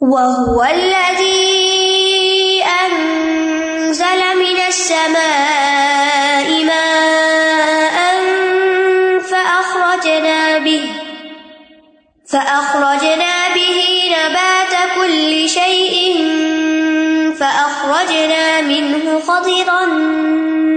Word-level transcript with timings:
وهو 0.00 0.62
الذي 0.62 2.62
أنزل 2.86 4.20
من 4.38 4.58
السماء 4.68 6.64
ماء 6.64 7.98
فأخرجنا 9.20 10.58
به 10.58 10.84
فأخرجنا 12.32 13.34
به 13.54 13.78
نبات 14.14 14.74
كل 14.94 15.48
شيء 15.48 15.96
فأخرجنا 17.40 18.60
منه 18.60 19.20
خضرا 19.20 19.86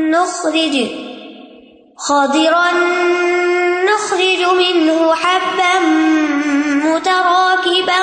نخرج 0.10 0.76
خضرا 1.98 2.72
نخرج 3.86 4.42
منه 4.58 5.16
حبا 5.16 5.80
متراكبا 6.86 8.02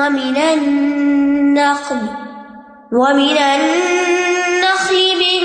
ومن 0.00 0.36
النخل 0.36 2.00
ومن 2.92 3.36
النخل 3.38 4.96
من 5.22 5.42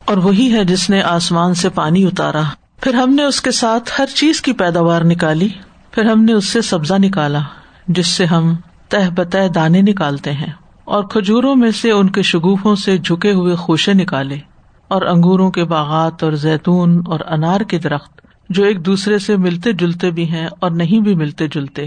اور 0.06 0.18
وہی 0.18 0.58
ہے 0.58 0.64
جس 0.64 0.90
نے 0.90 1.02
آسمان 1.02 1.54
سے 1.54 1.70
پانی 1.70 2.04
اتارا۔ 2.06 2.42
پھر 2.82 2.94
ہم 2.94 3.14
نے 3.14 3.24
اس 3.24 3.42
کے 3.42 3.52
ساتھ 3.52 4.02
ہر 4.02 4.06
چیز 4.06 4.42
کی 4.42 4.54
پیداوار 4.54 5.02
نکالی۔ 5.02 5.50
پھر 5.92 6.06
ہم 6.06 6.24
نے 6.24 6.34
اس 6.34 6.46
سے 6.46 6.62
سبزہ 6.62 6.94
نکالا، 6.98 7.40
جس 7.88 8.08
سے 8.08 8.26
ہم 8.26 8.56
تہ 8.90 9.10
بتہ 9.16 9.38
دانے 9.56 9.82
نکالتے 9.82 10.34
ہیں۔ 10.34 10.54
اور 10.86 11.04
کھجوروں 11.04 11.56
میں 11.56 11.72
سے 11.72 11.92
ان 11.92 12.10
کے 12.10 12.22
شگوفوں 12.22 12.76
سے 12.76 12.98
جھکے 12.98 13.32
ہوئے 13.32 13.56
خوشے 13.56 13.94
نکالے۔ 13.94 14.38
اور 14.88 15.02
انگوروں 15.02 15.52
کے 15.52 15.64
باغات 15.64 16.24
اور 16.24 16.32
زیتون 16.32 17.04
اور 17.06 17.20
انار 17.28 17.62
کے 17.62 17.80
درخت، 17.80 18.22
جو 18.50 18.64
ایک 18.64 18.86
دوسرے 18.86 19.20
سے 19.20 19.38
ملتے 19.38 19.72
جلتے 19.74 20.12
بھی 20.12 20.30
ہیں 20.30 20.48
اور 20.60 20.72
نہیں 20.72 21.00
بھی 21.00 21.16
ملتے 21.16 21.48
جلتے۔ 21.48 21.86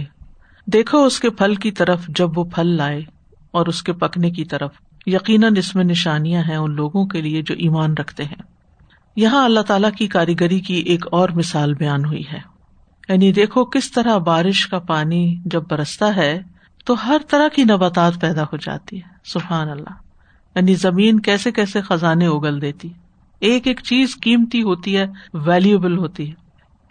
دیکھو 0.66 1.04
اس 1.04 1.20
کے 1.20 1.30
پھل 1.30 1.54
کی 1.54 1.70
طرف 1.70 2.06
جب 2.08 2.38
وہ 2.38 2.44
پھل 2.44 2.66
لائے 2.66 3.02
اور 3.50 3.66
اس 3.66 3.82
کے 3.82 3.92
پکنے 3.92 4.30
کی 4.30 4.44
طرف۔ 4.44 4.70
یقیناً 5.06 5.56
اس 5.56 5.74
میں 5.74 5.84
نشانیاں 5.84 6.42
ہیں 6.48 6.56
ان 6.56 6.74
لوگوں 6.74 7.06
کے 7.06 7.20
لیے 7.20 7.42
جو 7.42 7.54
ایمان 7.54 7.94
رکھتے 7.94 8.24
ہیں۔ 8.24 8.51
یہاں 9.16 9.44
اللہ 9.44 9.60
تعالی 9.60 9.88
کی 9.98 10.06
کاریگری 10.06 10.60
کی 10.60 10.74
ایک 10.74 11.06
اور 11.10 11.28
مثال 11.28 11.74
بیان 11.74 12.04
ہوئی 12.04 12.22
ہے۔ 12.32 12.38
یعنی 13.08 13.32
دیکھو 13.32 13.64
کس 13.64 13.92
طرح 13.92 14.18
بارش 14.18 14.66
کا 14.66 14.78
پانی 14.78 15.36
جب 15.44 15.62
برستا 15.70 16.16
ہے 16.16 16.42
تو 16.84 17.06
ہر 17.06 17.16
طرح 17.30 17.48
کی 17.48 17.64
نباتات 17.64 18.20
پیدا 18.20 18.42
ہو 18.42 18.56
جاتی 18.56 18.96
ہے۔ 18.96 19.08
سبحان 19.24 19.68
اللہ۔ 19.68 19.94
یعنی 20.54 20.74
زمین 20.74 21.20
کیسے 21.20 21.52
کیسے 21.52 21.80
خزانے 21.80 22.26
اگل 22.26 22.60
دیتی۔ 22.60 22.88
ایک 23.40 23.66
ایک 23.66 23.80
چیز 23.80 24.16
قیمتی 24.22 24.62
ہوتی 24.62 24.96
ہے 24.96 25.06
ویلیوبل 25.34 25.98
ہوتی 25.98 26.30
ہے۔ 26.30 26.34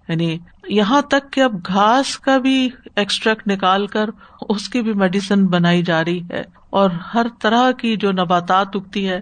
یعنی 0.09 0.37
یہاں 0.67 1.01
تک 1.01 1.33
کہ 1.33 1.41
اب 1.41 1.55
گھاس 1.67 2.17
کا 2.17 2.37
بھی 2.37 2.69
ایکسٹریکٹ 2.95 3.47
نکال 3.47 3.87
کر 3.87 4.09
اس 4.49 4.69
کی 4.69 4.81
بھی 4.81 4.93
میڈیسن 4.93 5.45
بنائی 5.45 5.83
جا 5.83 6.05
رہی 6.05 6.21
ہے 6.31 6.41
اور 6.69 6.89
ہر 6.89 7.25
طرح 7.41 7.71
کی 7.71 7.95
جو 7.95 8.11
نباتات 8.11 8.67
اگتی 8.73 9.09
ہے 9.09 9.19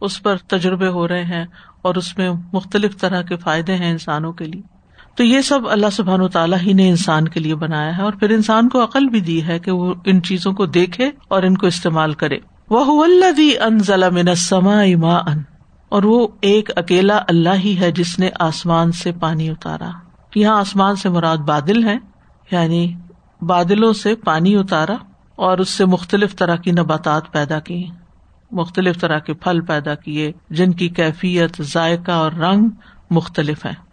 اس 0.00 0.22
پر 0.22 0.36
تجربے 0.36 0.88
ہو 0.88 1.08
رہے 1.08 1.24
ہیں 1.24 1.44
اور 1.82 1.94
اس 1.94 2.18
میں 2.18 2.30
مختلف 2.52 2.96
طرح 2.96 3.22
کے 3.22 3.36
فائدے 3.36 3.74
ہیں 3.74 3.90
انسانوں 3.90 4.32
کے 4.32 4.44
لیے۔ 4.44 4.62
تو 5.14 5.24
یہ 5.24 5.40
سب 5.40 5.60
اللہ 5.68 5.86
سبحان 5.92 6.20
و 6.20 6.28
تعالیٰ 6.28 6.58
ہی 6.58 6.72
نے 6.72 6.88
انسان 6.88 7.28
کے 7.28 7.40
لیے 7.40 7.54
بنایا 7.54 7.96
ہے 7.96 8.02
اور 8.02 8.12
پھر 8.12 8.30
انسان 8.30 8.68
کو 8.68 8.84
عقل 8.84 9.08
بھی 9.08 9.20
دی 9.20 9.46
ہے 9.46 9.58
کہ 9.58 9.70
وہ 9.70 9.94
ان 10.04 10.22
چیزوں 10.22 10.52
کو 10.52 10.66
دیکھے 10.66 11.10
اور 11.28 11.42
ان 11.42 11.56
کو 11.56 11.66
استعمال 11.66 12.14
کرے۔ 12.14 12.38
وہ 12.70 13.04
ان 13.60 13.78
ضلع 13.78 14.08
منسما 14.08 14.80
اما 14.80 15.16
ان 15.16 15.42
اور 15.88 16.02
وہ 16.02 16.28
ایک 16.40 16.70
اکیلا 16.76 17.20
اللہ 17.28 17.54
ہی 17.64 17.76
ہے 17.80 17.92
جس 17.92 18.18
نے 18.18 18.30
آسمان 18.40 18.92
سے 18.92 19.12
پانی 19.12 19.50
اتارا۔ 19.50 19.90
یہاں 20.34 20.60
آسمان 20.60 20.96
سے 20.96 21.08
مراد 21.08 21.36
بادل 21.36 21.88
ہے 21.88 21.96
یعنی 22.50 22.94
بادلوں 23.40 23.92
سے 23.92 24.14
پانی 24.14 24.56
اتارا 24.56 24.96
اور 25.36 25.58
اس 25.58 25.68
سے 25.68 25.84
مختلف 25.84 26.36
طرح 26.36 26.56
کی 26.56 26.70
نباتات 26.70 27.32
پیدا 27.32 27.58
کی 27.58 27.86
مختلف 28.52 29.00
طرح 29.00 29.18
کے 29.18 29.34
پھل 29.34 29.60
پیدا 29.60 29.94
کیے، 29.94 30.32
جن 30.50 30.72
کی 30.72 30.88
کیفیت، 30.88 31.62
ذائقہ 31.62 32.10
اور 32.10 32.32
رنگ 32.32 32.68
مختلف 33.10 33.66
ہے 33.66 33.90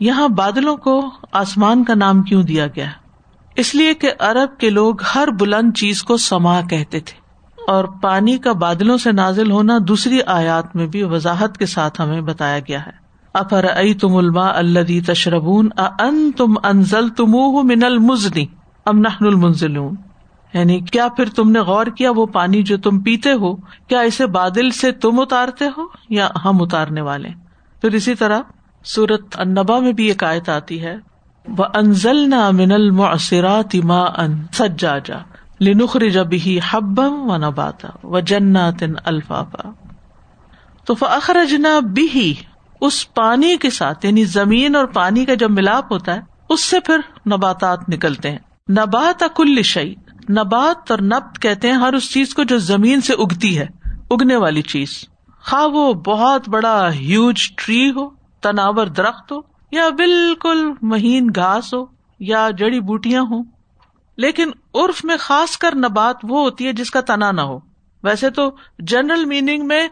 یہاں 0.00 0.28
بادلوں 0.28 0.76
کو 0.76 1.10
آسمان 1.32 1.84
کا 1.84 1.94
نام 1.94 2.22
کیوں 2.22 2.42
دیا 2.42 2.66
گیا؟ 2.66 2.86
اس 3.56 3.74
لیے 3.74 3.94
کہ 3.94 4.10
ارب 4.20 4.58
کے 4.58 4.70
لوگ 4.70 4.94
ہر 5.14 5.28
بلند 5.40 5.76
چیز 5.76 6.02
کو 6.02 6.16
سما 6.16 6.60
کہتے 6.60 7.00
تھے۔ 7.00 7.18
اور 7.68 7.84
پانی 7.84 8.38
کا 8.38 8.52
بادلوں 8.52 8.98
سے 8.98 9.12
نازل 9.12 9.50
ہونا 9.50 9.78
دوسری 9.88 10.18
آیات 10.26 10.76
میں 10.76 10.86
بھی 10.86 11.02
وضاحت 11.02 11.58
کے 11.58 11.66
ساتھ 11.66 12.00
ہمیں 12.00 12.20
بتایا 12.20 12.58
گیا 12.58 12.86
ہے۔ 12.86 13.08
افر 13.34 13.64
ائی 13.64 13.94
تم 13.94 14.16
الما 14.16 14.48
اللہ 14.58 15.06
تشربون 15.06 15.68
ان 15.98 16.32
تم 16.36 16.54
انزل 16.64 17.08
تم 17.08 17.32
من 17.64 17.84
المزنی 17.84 18.46
ام 18.86 18.98
نحن 18.98 19.26
المنزلون؟ 19.26 19.96
یعنی 20.54 20.78
کیا 20.80 21.08
پھر 21.08 21.28
تم 21.28 21.50
نے 21.50 21.60
غور 21.60 21.86
کیا 21.86 22.10
وہ 22.10 22.26
پانی 22.26 22.62
جو 22.62 22.76
تم 22.76 23.00
پیتے 23.00 23.32
ہو، 23.32 23.54
کیا 23.56 24.00
اسے 24.00 24.26
بادل 24.26 24.70
سے 24.70 24.92
تم 24.92 25.20
اتارتے 25.20 25.64
ہو 25.76 25.86
یا 26.10 26.28
ہم 26.44 26.62
اتارنے 26.62 27.00
والے؟ 27.00 27.28
پھر 27.82 27.92
اسی 27.92 28.14
طرح 28.14 28.40
سورت 28.84 29.38
انبا 29.40 29.78
میں 29.78 29.92
بھی 29.92 30.06
ایک 30.06 30.24
آیت 30.24 30.48
آتی 30.48 30.82
ہے 30.82 30.96
وہ 31.46 31.64
انزل 31.74 32.28
نہ 32.30 32.50
من 32.50 32.72
المعصرات 32.72 33.74
ما 33.84 34.00
ان 34.18 34.36
سجا 34.52 34.98
جا 34.98 35.18
لنخر 35.60 36.08
جب 36.08 36.32
ہی 36.32 36.58
حبم 36.70 37.30
و 37.30 37.36
نباتا 37.36 37.88
و 38.02 38.20
جنات 38.20 38.82
الفافا 39.04 39.70
تو 40.86 40.94
فخرجنا 40.94 41.78
بھی 41.94 42.34
اس 42.80 43.14
پانی 43.14 43.56
کے 43.56 43.70
ساتھ 43.70 44.06
یعنی 44.06 44.24
زمین 44.24 44.76
اور 44.76 44.86
پانی 44.86 45.24
کا 45.24 45.34
جب 45.34 45.50
ملاپ 45.50 45.92
ہوتا 45.92 46.14
ہے، 46.14 46.20
اس 46.48 46.64
سے 46.64 46.80
پھر 46.80 47.00
نباتات 47.26 47.88
نکلتے 47.88 48.30
ہیں۔ 48.30 48.38
نبات 48.68 49.22
کل 49.36 49.62
شعی 49.62 49.94
نبات 50.30 50.90
اور 50.90 50.98
نبت 51.02 51.42
کہتے 51.42 51.68
ہیں، 51.68 51.74
ہر 51.74 51.92
اس 51.92 52.12
چیز 52.12 52.34
کو 52.34 52.42
جو 52.42 52.58
زمین 52.58 53.00
سے 53.00 53.12
اگتی 53.12 53.58
ہے، 53.58 53.66
اگنے 54.10 54.36
والی 54.36 54.62
چیز۔ 54.62 54.88
خواہ 55.40 55.66
وہ 55.66 55.92
بہت 55.92 56.48
بڑا 56.48 56.92
ہیوج 56.92 57.50
ٹری 57.56 57.90
ہو، 57.90 58.08
تناور 58.40 58.86
درخت 58.86 59.32
ہو، 59.32 59.36
یا 59.72 59.88
بالکل 59.88 60.72
مہین 60.82 61.30
گھاس 61.34 61.74
ہو، 61.74 61.84
یا 62.20 62.48
جڑی 62.58 62.80
بوٹیاں 62.80 63.22
ہوں۔ 63.22 63.42
لیکن 64.16 64.50
عرف 64.74 65.04
میں 65.04 65.16
خاص 65.20 65.58
کر 65.58 65.74
نبات 65.74 66.16
وہ 66.22 66.40
ہوتی 66.40 66.66
ہے 66.66 66.72
جس 66.72 66.90
کا 66.90 67.00
تنا 67.00 67.30
نہ 67.30 67.40
ہو۔ 67.40 67.58
ویسے 68.02 68.30
تو 68.30 68.50
جنرل 68.78 69.24
میننگ 69.24 69.66
میں 69.66 69.88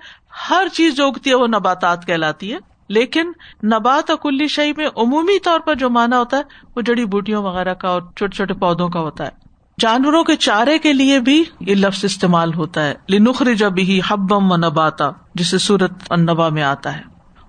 ہر 0.51 0.67
چیز 0.73 0.95
جو 0.95 1.07
اگتی 1.07 1.31
ہے 1.31 1.35
وہ 1.35 1.47
نباتات 1.47 2.07
کہلاتی 2.07 2.53
ہے۔ 2.53 2.59
لیکن 2.89 3.33
نبات 3.65 4.11
اور 4.11 4.19
کلی 4.19 4.49
شہی 4.49 4.73
میں 4.77 4.87
عمومی 4.97 5.39
طور 5.39 5.61
پر 5.61 5.75
جو 5.75 5.91
مانا 5.91 6.19
ہوتا 6.19 6.37
ہے، 6.37 6.43
وہ 6.77 6.81
جڑی 6.81 7.05
بوٹیوں 7.05 7.43
وغیرہ 7.43 7.75
کا 7.75 7.89
اور 7.89 8.03
چھوٹے 8.17 8.37
چھوٹے 8.37 8.55
پودوں 8.55 8.89
کا 8.89 9.01
ہوتا 9.01 9.25
ہے۔ 9.25 9.46
جانوروں 9.81 10.25
کے 10.25 10.37
چارے 10.37 10.79
کے 10.79 10.93
لیے 10.93 11.21
بھی 11.21 11.45
یہ 11.61 11.75
لفظ 11.75 12.05
استعمال 12.05 12.55
ہوتا 12.55 12.85
ہے۔ 12.85 12.95
لنخر 13.09 13.55
جب 13.55 13.73
ہی 13.79 14.01
حبم 14.09 14.53
و 14.53 14.57
نباتا، 14.57 15.11
جسے 15.35 15.59
سورت 15.59 15.93
النبا 16.11 16.49
میں 16.49 16.63
آتا 16.63 16.97
ہے۔ 16.97 17.03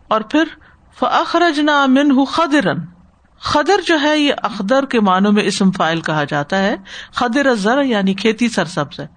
اور 0.07 0.21
پھر 0.21 0.43
فخرج 0.99 1.59
نہ 1.59 1.71
امن 1.71 2.25
خدرن 2.25 2.77
خدر 3.39 3.73
جو 3.85 4.01
ہے، 4.01 4.19
یہ 4.19 4.33
اخدر 4.43 4.85
کے 4.85 4.99
معنوں 4.99 5.31
میں 5.31 5.43
اسم 5.43 5.71
فائل 5.71 6.01
کہا 6.01 6.23
جاتا 6.23 6.57
ہے۔ 6.57 6.75
خدر 7.13 7.45
ازر 7.45 7.81
یعنی 7.81 8.13
کھیتی 8.13 8.49
سر 8.49 8.65
سبز 8.65 8.99
ہے۔ 8.99 9.07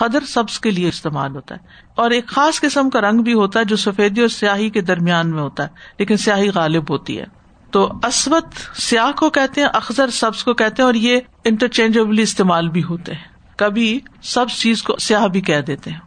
خدر 0.00 0.24
سبز 0.24 0.60
کے 0.60 0.70
لیے 0.70 0.88
استعمال 0.88 1.36
ہوتا 1.36 1.54
ہے۔ 1.54 1.60
اور 1.94 2.10
ایک 2.10 2.26
خاص 2.26 2.60
قسم 2.60 2.90
کا 2.90 3.00
رنگ 3.00 3.22
بھی 3.22 3.32
ہوتا 3.32 3.60
ہے 3.60 3.64
جو 3.64 3.76
سفیدی 3.76 4.20
اور 4.20 4.28
سیاہی 4.28 4.70
کے 4.70 4.80
درمیان 4.80 5.30
میں 5.30 5.42
ہوتا 5.42 5.62
ہے، 5.62 5.68
لیکن 5.98 6.16
سیاہی 6.16 6.48
غالب 6.48 6.90
ہوتی 6.90 7.20
ہے۔ 7.20 7.41
تو 7.72 7.92
اسود 8.02 8.54
سیاہ 8.74 9.10
کو 9.12 9.30
کہتے 9.30 9.60
ہیں 9.60 9.68
اخذر 9.72 10.10
سبز 10.10 10.44
کو 10.44 10.54
کہتے 10.54 10.82
ہیں، 10.82 10.86
اور 10.86 10.94
یہ 10.94 11.20
انٹرچینجبلی 11.44 12.22
استعمال 12.22 12.68
بھی 12.68 12.82
ہوتے 12.84 13.12
ہیں۔ 13.12 13.56
کبھی 13.56 14.00
سب 14.22 14.46
چیز 14.58 14.82
کو 14.82 14.96
سیاہ 14.96 15.26
بھی 15.26 15.40
کہہ 15.40 15.60
دیتے 15.60 15.90
ہیں۔ 15.90 15.98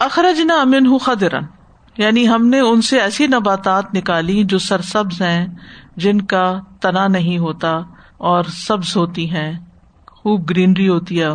اخرج 0.00 0.40
نہ 0.40 0.52
امن 0.52 0.86
ہوں 0.86 0.98
خدرن 0.98 1.44
یعنی 1.96 2.28
ہم 2.28 2.46
نے 2.46 2.60
ان 2.60 2.82
سے 2.82 3.00
ایسی 3.00 3.26
نباتات 3.26 3.94
نکالی 3.94 4.42
جو 4.44 4.58
سرسبز 4.58 5.20
ہیں، 5.22 5.46
جن 5.96 6.20
کا 6.22 6.44
تنا 6.80 7.06
نہیں 7.08 7.38
ہوتا 7.38 7.70
اور 8.18 8.44
سبز 8.44 8.96
ہوتی 8.96 9.30
ہیں، 9.30 9.52
خوب 10.08 10.50
گرینری 10.50 10.88
ہوتی 10.88 11.20
ہے۔ 11.20 11.26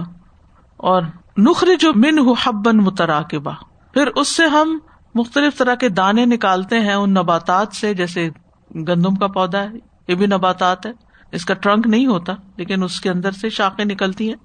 اور 0.77 1.01
نخری 1.37 1.75
جو 1.75 1.91
من 1.95 2.19
ہو 2.19 2.33
حبن 2.33 2.77
متراکبہ 2.77 3.51
پھر 3.93 4.07
اس 4.07 4.35
سے 4.35 4.45
ہم 4.47 4.77
مختلف 5.15 5.57
طرح 5.57 5.75
کے 5.75 5.89
دانے 5.89 6.25
نکالتے 6.25 6.79
ہیں 6.79 6.93
ان 6.93 7.13
نباتات 7.13 7.75
سے، 7.75 7.93
جیسے 7.93 8.29
گندم 8.75 9.15
کا 9.15 9.27
پودا 9.27 9.63
ہے، 9.63 9.69
یہ 10.07 10.15
بھی 10.15 10.25
نباتات 10.25 10.85
ہے۔ 10.85 10.91
اس 11.31 11.45
کا 11.45 11.53
ٹرنک 11.53 11.87
نہیں 11.87 12.05
ہوتا، 12.05 12.33
لیکن 12.57 12.83
اس 12.83 13.01
کے 13.01 13.09
اندر 13.09 13.31
سے 13.31 13.49
شاخیں 13.49 13.85
نکلتی 13.85 14.27
ہیں 14.27 14.35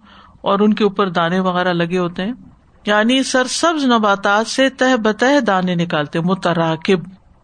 اور 0.40 0.60
ان 0.60 0.74
کے 0.74 0.84
اوپر 0.84 1.08
دانے 1.08 1.40
وغیرہ 1.40 1.72
لگے 1.72 1.98
ہوتے 1.98 2.24
ہیں۔ 2.24 2.32
یعنی 2.86 3.22
سر 3.22 3.44
سبز 3.44 3.84
نباتات 3.84 4.46
سے 4.46 4.68
تہ 4.68 4.96
بتہ 4.96 5.40
دانے 5.40 5.74
نکالتے 5.74 6.20
متراکب۔ 6.20 6.98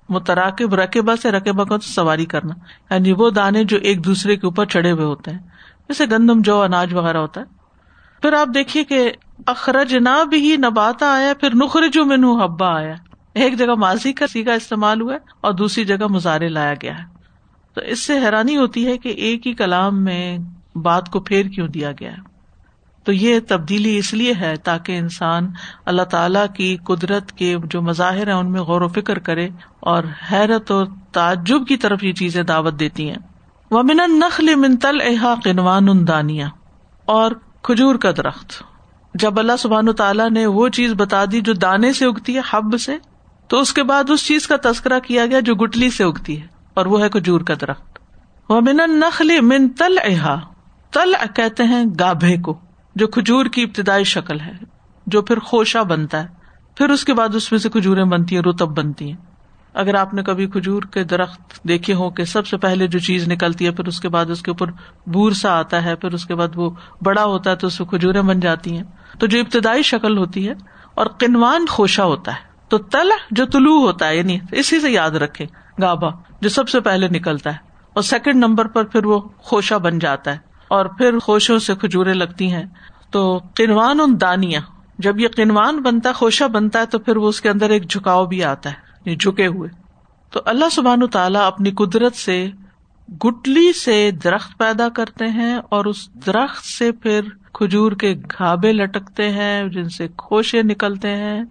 متراکب 0.09 0.75
رقبہ 0.75 1.15
سے 1.23 1.31
رقبہ 1.31 1.65
کو 1.65 1.79
سواری 1.79 2.25
کرنا۔ 2.25 2.55
یعنی 2.95 3.13
وہ 3.13 3.31
دانے 3.31 3.65
جو 3.65 3.77
ایک 3.77 4.05
دوسرے 4.05 4.37
کے 4.37 4.47
اوپر 4.47 4.65
چڑھے 4.65 4.91
ہوئے 4.91 5.05
ہوتے 5.05 5.31
ہیں۔ 5.31 5.39
جیسے 5.89 6.05
گندم 6.11 6.41
جو 6.41 6.63
اناج 6.63 6.95
وغیرہ 6.95 7.17
ہوتا 7.17 7.41
ہے۔ 7.41 7.47
پھر 8.23 8.33
آپ 8.33 8.49
دیکھیے 8.55 8.85
کہ 8.85 9.13
اخرج 9.47 9.95
نہ 9.95 10.25
بھی 10.31 10.57
نباتا 10.57 11.07
آیا، 11.07 11.33
پھر 11.41 11.49
نخر 11.55 11.89
جو 11.89 12.05
مینو 12.05 12.45
ہبا 12.45 12.77
آیا۔ 12.77 12.95
ایک 13.37 13.59
جگہ 13.59 13.75
ماضی 13.75 14.13
کا 14.13 14.27
سیکھا 14.27 14.53
استعمال 14.53 15.01
ہوا 15.01 15.15
ہے 15.15 15.19
اور 15.41 15.53
دوسری 15.53 15.85
جگہ 15.85 16.07
مظاہرے 16.11 16.49
لایا 16.49 16.75
گیا 16.83 16.99
ہے۔ 16.99 17.05
تو 17.75 17.81
اس 17.81 18.01
سے 18.01 18.19
حیرانی 18.19 18.57
ہوتی 18.57 18.87
ہے 18.87 18.99
کہ 18.99 19.09
ایک 19.09 19.47
ہی 19.47 19.53
کلام 19.53 20.05
میں 20.05 20.39
بات 20.79 21.11
کو 21.11 21.21
پھیر 21.21 21.47
کیوں 21.47 21.69
دیا 21.69 21.93
گیا 22.01 22.13
ہے؟ 22.13 22.17
تو 23.05 23.13
یہ 23.13 23.41
تبدیلی 23.49 23.99
اس 23.99 24.15
لیے 24.15 24.35
ہے 24.41 24.57
تاکہ 24.57 24.99
انسان 24.99 25.51
اللہ 25.85 26.03
تعالی 26.03 26.39
کی 26.57 26.77
قدرت 26.77 27.33
کے 27.33 27.57
جو 27.65 27.83
مظاہر 27.83 28.27
ہیں 28.27 28.35
ان 28.35 28.53
میں 28.53 28.61
غور 28.61 28.81
و 28.81 28.89
فکر 28.89 29.19
کرے 29.19 29.49
اور 29.81 30.05
حیرت 30.33 30.71
اور 30.71 30.87
تعجب 31.13 31.67
کی 31.67 31.77
طرف 31.77 32.05
یہ 32.05 32.13
چیزیں 32.13 32.43
دعوت 32.43 32.81
دیتی 32.81 33.09
ہیں۔ 33.09 33.19
ومن 33.71 33.97
نخل 34.07 34.55
منتل 34.55 34.99
احا 35.01 35.35
قنوان 35.45 36.09
دانیا 36.09 36.49
اور 37.05 37.31
کھجور 37.63 37.95
کا 37.95 38.11
درخت۔ 38.17 38.63
جب 39.15 39.39
اللہ 39.39 39.57
سبحان 39.59 39.93
تعالیٰ 39.93 40.31
نے 40.31 40.47
وہ 40.47 40.69
چیز 40.69 40.93
بتا 40.97 41.25
دی 41.33 41.41
جو 41.41 41.53
دانے 41.53 41.93
سے 41.93 42.07
اگتی 42.07 42.37
ہے، 42.37 42.41
حب 42.51 42.81
سے 42.81 42.97
تو 43.51 43.61
اس 43.61 43.73
کے 43.73 43.83
بعد 43.83 44.11
اس 44.11 44.27
چیز 44.27 44.47
کا 44.47 44.57
تذکرہ 44.63 44.99
کیا 45.01 45.27
گیا 45.27 45.41
جو 45.41 45.55
گٹلی 45.55 45.91
سے 45.91 46.05
اگتی 46.05 46.41
ہے، 46.41 46.47
اور 46.75 46.87
وہ 46.87 47.01
ہے 47.03 47.09
کھجور 47.09 47.41
کا 47.41 47.55
درخت۔ 47.61 47.99
وہ 48.49 48.61
من 48.61 48.81
نخل 48.91 49.41
من 49.43 49.69
تل 49.69 49.99
احا 50.05 50.37
تل 50.93 51.15
کہتے 51.35 51.65
ہیں 51.65 51.85
گابھے 52.01 52.37
کو، 52.37 52.59
جو 52.97 53.07
کھجور 53.09 53.47
کی 53.47 53.63
ابتدائی 53.63 54.05
شکل 54.07 54.41
ہے، 54.41 54.53
جو 55.07 55.23
پھر 55.23 55.39
خوشا 55.43 55.83
بنتا 55.83 56.23
ہے۔ 56.23 56.29
پھر 56.77 56.91
اس 56.91 57.05
کے 57.05 57.15
بعد 57.15 57.35
اس 57.35 57.51
میں 57.53 57.59
سے 57.59 57.69
کھجوریں 57.71 58.05
بنتی 58.05 58.37
ہیں، 58.37 58.43
رتب 58.43 58.77
بنتی 58.77 59.09
ہیں۔ 59.09 59.17
اگر 59.75 59.95
آپ 59.95 60.15
نے 60.15 60.23
کبھی 60.23 60.47
کھجور 60.47 60.83
کے 60.83 61.03
درخت 61.05 61.59
دیکھے 61.69 61.95
ہو 61.95 62.09
کہ 62.11 62.25
سب 62.25 62.47
سے 62.47 62.57
پہلے 62.57 62.87
جو 62.87 62.99
چیز 62.99 63.27
نکلتی 63.29 63.67
ہے، 63.67 63.71
پھر 63.71 63.87
اس 63.87 64.01
کے 64.01 64.09
بعد 64.09 64.31
اس 64.31 64.43
کے 64.43 64.51
اوپر 64.51 64.71
بور 65.07 65.33
سا 65.33 65.59
آتا 65.59 65.83
ہے، 65.85 65.95
پھر 65.97 66.13
اس 66.13 66.25
کے 66.27 66.35
بعد 66.35 66.57
وہ 66.57 66.71
بڑا 67.03 67.25
ہوتا 67.25 67.51
ہے 67.51 67.57
تو 67.57 67.67
اس 67.67 67.79
میں 67.81 67.89
کھجورے 67.89 68.23
بن 68.23 68.41
جاتی 68.41 68.77
ہیں۔ 68.77 68.85
تو 69.19 69.27
جو 69.27 69.41
ابتدائی 69.41 69.83
شکل 69.83 70.19
ہوتی 70.19 70.49
ہے، 70.49 70.55
اور 70.95 71.07
کنوان 71.19 71.67
خوشا 71.67 72.05
ہوتا 72.05 72.33
ہے۔ 72.33 72.55
تو 72.69 72.79
تل 72.79 73.11
جو 73.31 73.47
طلوع 73.47 73.81
ہوتا 73.81 74.09
ہے 74.09 74.17
یعنی 74.17 74.39
اسی 74.53 74.81
سے 74.81 74.91
یاد 74.91 75.11
رکھے، 75.11 75.47
گابا، 75.81 76.09
جو 76.41 76.49
سب 76.49 76.69
سے 76.69 76.81
پہلے 76.81 77.09
نکلتا 77.09 77.51
ہے۔ 77.51 77.57
اور 77.95 78.03
سیکنڈ 78.03 78.35
نمبر 78.35 78.67
پر 78.67 78.85
پھر 78.85 79.05
وہ 79.05 79.21
خوشا 79.39 79.77
بن 79.77 79.99
جاتا 79.99 80.33
ہے۔ 80.33 80.39
اور 80.69 80.87
پھر 80.87 81.19
خوشوں 81.19 81.59
سے 81.59 81.75
کھجورے 81.75 82.13
لگتی 82.13 82.53
ہیں۔ 82.53 82.65
تو 83.11 83.41
کنوان 83.55 84.01
ان 84.01 84.21
دانیاں 84.21 84.61
جب 84.99 85.21
یہ 85.21 85.29
کنوان 85.29 85.83
بنتا 85.83 86.09
ہے 86.09 86.15
خوشا 86.15 86.47
بنتا 86.47 86.81
ہے، 86.81 86.87
تو 86.87 86.99
پھر 86.99 87.17
وہ 87.17 87.29
اس 87.29 87.41
کے 87.41 87.51
اندر 87.51 87.71
ایک 87.71 87.91
جھکاؤ 87.91 88.27
بھی 88.27 88.45
آتا 88.45 88.71
ہے 88.71 88.75
یعنی 89.07 89.17
جھکے 89.17 89.47
ہوئے۔ 89.47 89.69
تو 90.31 90.41
اللہ 90.45 90.65
سبحان 90.73 91.07
تعالیٰ 91.07 91.47
اپنی 91.47 91.71
قدرت 91.71 92.15
سے 92.15 92.49
گٹلی 93.27 93.73
سے 93.73 94.11
درخت 94.25 94.59
پیدا 94.59 94.89
کرتے 94.89 95.27
ہیں 95.27 95.59
اور 95.69 95.85
اس 95.85 96.09
درخت 96.27 96.65
سے 96.65 96.93
پھر 96.93 97.21
کھجور 97.53 97.93
کے 97.93 98.15
گھابے 98.39 98.73
لٹکتے 98.73 99.31
ہیں، 99.31 99.69
جن 99.69 99.89
سے 99.89 100.09
کھوشے 100.09 100.63
نکلتے 100.63 101.09
ہیں۔ 101.09 101.45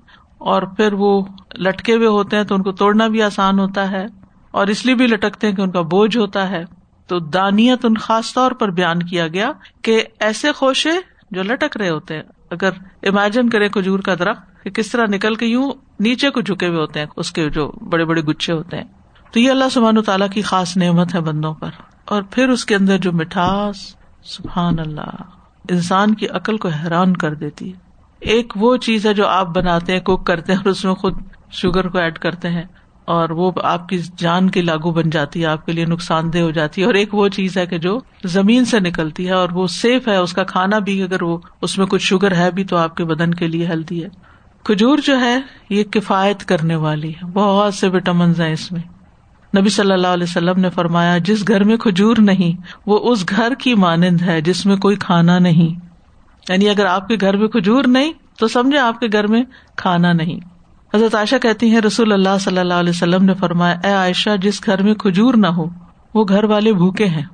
اور 0.46 0.62
پھر 0.62 0.94
وہ 0.94 1.26
لٹکے 1.60 1.96
ہوئے 1.96 2.08
ہوتے 2.08 2.38
ہیں 2.38 2.44
تو 2.44 2.56
ان 2.56 2.64
کو 2.64 2.72
توڑنا 2.72 3.08
بھی 3.08 3.22
آسان 3.22 3.60
ہوتا 3.60 3.92
ہے 3.92 4.06
اور 4.52 4.68
اس 4.68 4.86
لیے 4.86 4.96
بھی 4.96 5.08
لٹکتے 5.08 5.48
ہیں 5.48 5.56
کہ 5.56 5.62
ان 5.62 5.72
کا 5.72 5.82
بوجھ 5.82 6.18
ہوتا 6.18 6.50
ہے۔ 6.50 6.64
تو 7.08 7.20
دانیت 7.20 7.86
ان 7.86 7.98
خاص 7.98 8.34
طور 8.34 8.52
پر 8.52 8.70
بیان 8.70 9.04
کیا 9.04 9.28
گیا 9.28 9.52
کہ 9.82 10.04
ایسے 10.20 10.52
خوشے 10.52 10.90
جو 11.32 11.44
لٹک 11.44 11.78
رہے 11.78 11.90
ہوتے 11.90 12.16
ہیں۔ 12.16 12.24
اگر 12.52 12.70
امیجن 13.04 13.50
کرے 13.50 13.70
کھجور 13.70 14.00
کا 14.00 14.16
درخت 14.16 14.64
کہ 14.64 14.70
کس 14.70 14.92
طرح 14.92 15.06
نکل 15.06 15.36
کے 15.36 15.46
یوں 15.46 15.72
نیچے 16.00 16.30
کو 16.30 16.42
جھکے 16.42 16.68
ہوئے 16.68 16.80
ہوتے 16.80 17.00
ہیں، 17.00 17.08
اس 17.16 17.32
کے 17.32 17.50
جو 17.50 17.72
بڑے 17.90 18.06
بڑے 18.06 18.22
گچھے 18.22 18.54
ہوتے 18.54 18.78
ہیں۔ 18.78 18.84
تو 19.32 19.40
یہ 19.40 19.52
اللہ 19.52 19.70
سبحان 19.72 20.02
تعالیٰ 20.02 20.30
کی 20.30 20.42
خاص 20.42 20.78
نعمت 20.78 21.16
ہے 21.16 21.22
بندوں 21.22 21.54
پر۔ 21.54 21.70
اور 22.06 22.24
پھر 22.32 22.50
اس 22.50 22.66
کے 22.66 22.76
اندر 22.76 22.98
جو 22.98 23.12
مٹھاس، 23.12 23.96
سبحان 24.24 24.80
اللہ، 24.80 25.22
انسان 25.70 26.16
کی 26.16 26.28
عقل 26.28 26.58
کو 26.58 26.68
حیران 26.68 27.18
کر 27.18 27.34
دیتی 27.34 27.74
ہے۔ 27.74 27.85
ایک 28.20 28.54
وہ 28.56 28.78
چیز 28.78 29.06
ہے 29.06 29.14
جو 29.14 29.28
آپ 29.28 29.48
بناتے 29.48 29.94
ہیں 29.94 30.00
کوک 30.00 30.26
کرتے 30.26 30.52
ہیں 30.52 30.60
اور 30.60 30.70
اس 30.70 30.86
میں 30.86 30.94
خود 30.94 31.14
شوگر 31.52 31.88
کو 31.88 31.98
ایڈ 31.98 32.20
کرتے 32.20 32.50
ہیں 32.50 32.64
اور 33.06 33.30
وہ 33.30 33.52
آپ 33.64 33.90
کی 33.90 33.98
جان 34.18 34.50
کی 34.50 34.62
لاگو 34.62 34.92
بن 34.92 35.10
جاتی 35.10 35.42
ہے، 35.42 35.46
آپ 35.46 35.66
کے 35.66 35.72
لیے 35.72 35.86
نقصان 35.86 36.34
دہ 36.34 36.38
ہو 36.38 36.52
جاتی 36.52 36.82
ہے۔ 36.82 36.86
اور 36.86 36.94
ایک 36.94 37.16
وہ 37.16 37.28
چیز 37.28 37.58
ہے 37.58 37.66
کہ 37.66 37.78
جو 37.78 38.00
زمین 38.24 38.66
سے 38.66 38.80
نکلتی 38.80 39.28
ہے 39.28 39.32
اور 39.32 39.50
وہ 39.50 39.68
سیف 39.68 40.08
ہے، 40.08 40.16
اس 40.16 40.34
کا 40.34 40.44
کھانا 40.44 40.80
بھی 40.80 41.04
اگر 41.04 41.24
وہ 41.24 41.38
اس 41.62 41.78
میں 41.78 41.86
کچھ 41.86 42.02
شوگر 42.02 42.36
ہے 42.36 42.52
بھی 42.52 42.64
تو 42.64 42.78
آپ 42.78 42.96
کے 42.96 43.04
بدن 43.04 43.34
کے 43.34 43.48
لیے 43.48 43.66
ہیلدی 43.66 44.04
ہے۔ 44.04 44.10
کھجور 44.64 44.98
جو 44.98 45.20
ہے، 45.20 45.40
یہ 45.70 45.84
کفایت 45.84 46.46
کرنے 46.46 46.76
والی 46.76 47.10
ہے۔ 47.10 47.26
بہت 47.34 47.74
سے 47.74 47.88
وٹامنز 47.88 48.42
ہیں 48.42 48.54
اس 48.54 48.72
میں۔ 48.72 48.82
نبی 49.58 49.70
صلی 49.70 49.92
اللہ 49.92 50.08
علیہ 50.08 50.24
وسلم 50.24 50.60
نے 50.60 50.70
فرمایا، 50.70 51.18
جس 51.18 51.48
گھر 51.48 51.64
میں 51.64 51.78
کھجور 51.78 52.16
نہیں، 52.20 52.62
وہ 52.86 53.12
اس 53.12 53.26
گھر 53.30 53.54
کی 53.60 53.74
مانند 53.74 54.22
ہے 54.22 54.42
جس 54.42 54.66
میں 54.66 54.78
کوئی 54.78 54.96
کھانا 54.96 55.40
نہیں۔ 55.40 55.86
یعنی 56.50 56.70
اگر 56.70 56.86
آپ 56.86 57.08
کے 57.08 57.16
گھر 57.22 57.38
میں 57.38 57.48
کھجور 57.48 57.84
نہیں، 57.84 58.14
تو 58.40 58.48
سمجھے 58.48 58.78
آپ 58.78 59.00
کے 59.00 59.08
گھر 59.12 59.28
میں 59.28 59.44
کھانا 59.76 60.14
نہیں۔ 60.14 60.40
حضرت 60.94 61.16
عائشہ 61.16 61.36
کہتی 61.42 61.70
ہیں، 61.70 61.82
رسول 61.82 62.12
اللہ 62.12 62.38
صلی 62.40 62.58
اللہ 62.58 62.74
علیہ 62.74 62.90
وسلم 62.90 63.26
نے 63.26 63.34
فرمایا، 63.34 63.76
اے 63.84 63.94
عائشہ، 63.94 64.30
جس 64.42 64.66
گھر 64.66 64.84
میں 64.84 64.94
کھجور 64.94 65.34
نہ 65.34 65.48
ہو، 65.48 65.66
وہ 66.14 66.26
گھر 66.30 66.44
والے 66.44 66.74
بھوکے 66.74 67.06
ہیں۔ 67.06 67.26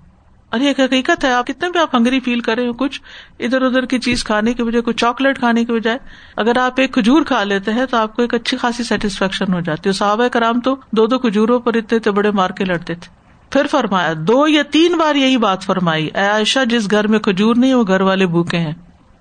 اور 0.49 0.59
ایک 0.59 0.79
حقیقت 0.79 1.25
ہے، 1.25 1.31
آپ 1.33 1.47
کتنے 1.47 1.69
بھی 1.69 1.79
آپ 1.79 1.95
ہنگری 1.95 2.19
فیل 2.19 2.39
کرے 2.39 2.67
ہو، 2.67 2.73
کچھ 2.73 3.01
ادھر 3.39 3.61
ادھر 3.61 3.85
کی 3.85 3.99
چیز 3.99 4.23
کھانے 4.23 4.53
کی 4.53 4.63
بجائے، 4.63 4.81
کوئی 4.81 4.93
چاکلیٹ 4.93 5.39
کھانے 5.39 5.65
کی 5.65 5.73
بجائے، 5.73 5.97
اگر 6.35 6.57
آپ 6.57 6.73
ایک 6.77 6.93
کھجور 6.93 7.21
کھا 7.21 7.43
لیتے 7.43 7.73
ہیں، 7.73 7.85
تو 7.85 7.97
آپ 7.97 8.15
کو 8.15 8.21
ایک 8.21 8.33
اچھی 8.33 8.57
خاصی 8.57 8.83
سیٹسفیکشن 8.83 9.53
ہو 9.53 9.59
جاتی 9.59 9.89
ہے۔ 9.89 9.93
صحابہ 9.93 10.27
کرام 10.27 10.59
تو 10.59 10.75
دو 10.91 11.07
دو 11.07 11.19
کھجوروں 11.19 11.59
پر 11.59 11.73
اتنے 11.75 11.95
اتنے 11.95 12.11
بڑے 12.11 12.31
مار 12.31 12.49
کے 12.49 12.65
لڑتے 12.65 12.95
تھے۔ 12.95 13.15
پھر 13.49 13.67
فرمایا، 13.67 14.13
دو 14.17 14.47
یا 14.47 14.63
تین 14.71 14.97
بار 14.97 15.15
یہی 15.15 15.37
بات 15.37 15.63
فرمائی، 15.63 16.09
اے 16.15 16.27
عائشہ، 16.27 16.59
جس 16.69 16.91
گھر 16.91 17.07
میں 17.07 17.19
کھجور 17.19 17.55
نہیں، 17.55 17.73
وہ 17.73 17.83
گھر 17.87 18.01
والے 18.01 18.25
بھوکے 18.25 18.57
ہیں۔ 18.57 18.73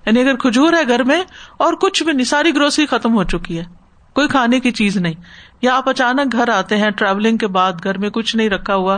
یعنی 0.05 0.21
اگر 0.21 0.35
کھجور 0.35 0.73
ہے 0.73 0.87
گھر 0.87 1.03
میں 1.03 1.23
اور 1.57 1.73
کچھ 1.73 2.03
بھی 2.03 2.13
نہیں، 2.13 2.25
ساری 2.25 2.55
گروسری 2.55 2.85
ختم 2.85 3.15
ہو 3.15 3.23
چکی 3.23 3.59
ہے۔ 3.59 3.63
کوئی 4.15 4.27
کھانے 4.27 4.59
کی 4.59 4.71
چیز 4.71 4.97
نہیں۔ 4.97 5.13
یا 5.61 5.75
آپ 5.75 5.89
اچانک 5.89 6.31
گھر 6.31 6.49
آتے 6.49 6.77
ہیں 6.77 6.89
ٹریولنگ 6.89 7.37
کے 7.37 7.47
بعد 7.47 7.73
گھر 7.83 7.97
میں 7.97 8.09
کچھ 8.09 8.35
نہیں 8.35 8.49
رکھا 8.49 8.75
ہوا، 8.75 8.97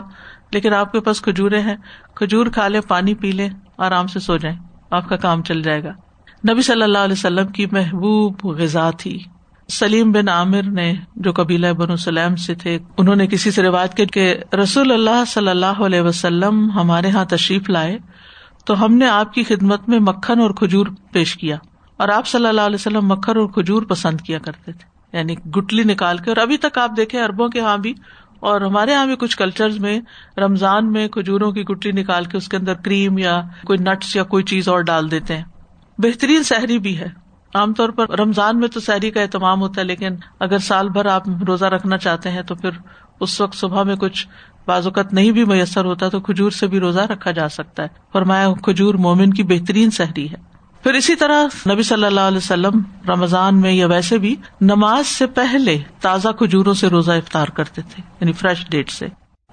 لیکن 0.52 0.74
آپ 0.74 0.92
کے 0.92 1.00
پاس 1.00 1.22
کھجورے 1.22 1.62
ہیں، 1.62 1.76
کھجور 2.16 2.46
کھا 2.46 2.68
لیں، 2.68 2.82
پانی 2.82 3.14
پی 3.14 3.32
لیں، 3.32 3.50
آرام 3.78 4.08
سے 4.08 4.20
سو 4.20 4.38
جائیں، 4.38 4.58
آپ 4.92 5.10
کا 5.10 5.16
کام 5.16 5.44
چل 5.44 5.62
جائے 5.62 5.84
گا۔ 5.84 5.92
نبی 6.52 6.62
صلی 6.62 6.82
اللہ 6.82 6.98
علیہ 6.98 7.14
وسلم 7.14 7.48
کی 7.48 7.66
محبوب 7.66 8.46
غذا 8.46 8.90
تھی۔ 8.92 9.20
سلیم 9.70 10.12
بن 10.12 10.30
عامر 10.30 10.64
نے، 10.64 10.94
جو 11.16 11.32
قبیلہ 11.32 11.68
بن 11.68 11.98
سلیم 11.98 12.36
سے 12.36 12.56
تھے، 12.56 12.80
انہوں 12.98 13.16
نے 13.16 13.28
کسی 13.28 13.52
سے 13.52 13.62
روایت 13.62 13.94
کی 13.94 14.06
کہ 14.06 14.36
رسول 14.64 14.92
اللہ 14.92 15.26
صلی 15.28 15.48
اللہ 15.48 15.66
علیہ 15.66 16.02
وسلم 16.02 16.72
ہمارے 16.72 17.08
یہاں 17.08 17.26
تشریف 17.26 17.70
لائے۔ 17.70 17.98
تو 18.68 18.86
ہم 18.86 18.94
نے 18.94 19.08
آپ 19.08 19.34
کی 19.34 19.44
خدمت 19.44 19.90
میں 19.90 20.00
مکھن 20.00 20.40
اور 20.40 20.52
کھجور 20.52 20.88
پیش 21.12 21.36
کیا 21.38 21.58
اور 22.00 22.10
آپ 22.10 22.28
صلی 22.28 22.46
اللہ 22.46 22.62
علیہ 22.62 22.76
وسلم 22.76 23.08
مکھن 23.08 23.38
اور 23.38 23.48
کھجور 23.48 23.84
پسند 23.84 24.22
کیا 24.22 24.40
کرتے 24.40 24.72
تھے 24.72 25.18
یعنی 25.18 25.36
گٹلی 25.58 25.84
نکال 25.84 26.18
کے، 26.18 26.30
اور 26.32 26.38
ابھی 26.38 26.58
تک 26.58 26.78
آپ 26.78 26.92
دیکھیں 26.98 27.22
اربوں 27.22 27.48
کے 27.48 27.60
یہاں 27.60 27.78
بھی، 27.78 27.94
اور 28.40 28.62
ہمارے 28.62 28.92
یہاں 28.92 29.06
بھی 29.06 29.16
کچھ 29.16 29.38
کلچر 29.38 29.80
میں 29.80 30.00
رمضان 30.38 30.92
میں 30.92 31.08
کھجوروں 31.08 31.52
کی 31.52 31.64
گٹلی 31.64 31.92
نکال 31.92 32.26
کے 32.26 32.38
اس 32.38 32.48
کے 32.48 32.58
اندر 32.58 32.74
کریم 32.86 33.18
یا 33.18 33.42
کوئی 33.66 33.80
نٹس 33.80 34.16
یا 34.16 34.24
کوئی 34.24 34.44
چیز 34.44 34.68
اور 34.68 34.82
ڈال 34.82 35.12
دیتے 35.12 35.38
ہیں۔ 35.38 35.44
بہترین 35.98 36.44
سحری 36.44 36.80
بھی 36.80 36.98
ہے۔ 37.00 37.08
عام 37.54 37.74
طور 37.74 37.90
پر 37.90 38.20
رمضان 38.20 38.60
میں 38.60 38.68
تو 38.68 38.80
سحری 38.80 39.12
کا 39.12 39.22
اہتمام 39.22 39.62
ہوتا 39.62 39.82
ہے، 39.82 39.86
لیکن 39.86 40.16
اگر 40.40 40.58
سال 40.62 40.90
بھر 40.90 41.06
آپ 41.06 41.28
روزہ 41.48 41.66
رکھنا 41.66 41.98
چاہتے 41.98 42.32
ہیں 42.32 42.42
تو 42.42 42.56
پھر 42.56 42.80
اس 43.22 43.40
وقت 43.42 43.56
صبح 43.56 43.84
میں 43.84 43.96
کچھ 43.96 44.28
اوقات 44.72 45.14
نہیں 45.14 45.32
بھی 45.32 45.46
میسر 45.46 45.86
ہوتا 45.86 46.10
تو 46.10 46.20
کھجور 46.20 46.52
سے 46.52 46.68
بھی 46.68 46.80
روزہ 46.80 47.00
رکھا 47.00 47.32
جا 47.32 47.50
سکتا 47.50 47.84
ہے۔ 47.84 47.88
فرمایا، 48.14 48.48
کھجور 48.64 48.96
مومن 48.96 49.34
کی 49.34 49.44
بہترین 49.44 49.92
سحری 49.92 50.32
ہے۔ 50.32 50.54
پھر 50.84 50.94
اسی 50.94 51.16
طرح 51.16 51.70
نبی 51.70 51.84
صلی 51.84 52.06
اللہ 52.06 52.22
علیہ 52.22 52.38
وسلم 52.38 52.82
رمضان 53.08 53.62
میں 53.62 53.72
یا 53.72 53.88
ویسے 53.88 54.18
بھی 54.18 54.36
نماز 54.62 55.08
سے 55.08 55.28
پہلے 55.28 55.78
تازہ 56.02 56.28
کھجوروں 56.30 56.74
سے 56.74 56.88
روزہ 56.88 57.12
افطار 57.12 57.48
کرتے 57.48 57.82
تھے 57.82 58.04
یعنی 58.22 58.32
فریش 58.32 58.66
ڈیٹ 58.70 58.92
سے۔ 58.92 59.08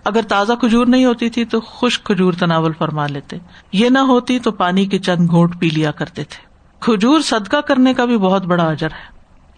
اگر 0.05 0.21
تازہ 0.29 0.53
کھجور 0.53 0.87
نہیں 0.87 1.05
ہوتی 1.05 1.31
تھی 1.31 1.45
تو 1.45 1.61
خشک 1.61 2.05
کھجور 2.05 2.33
تناول 2.33 2.73
فرما 2.79 3.07
لیتے۔ 3.07 3.37
یہ 3.73 3.89
نہ 3.89 3.99
ہوتی 3.99 4.39
تو 4.39 4.53
پانی 4.53 4.87
کے 4.87 4.99
چند 4.99 5.31
گھونٹ 5.31 5.61
پی 5.61 5.69
لیا 5.69 5.91
کرتے 5.91 6.25
تھے۔ 6.25 6.47
کھجور 6.81 7.21
صدقہ 7.21 7.57
کرنے 7.57 7.95
کا 7.95 8.05
بھی 8.05 8.19
بہت 8.19 8.43
بڑا 8.43 8.65
اجر 8.65 8.87
ہے۔ 8.87 9.10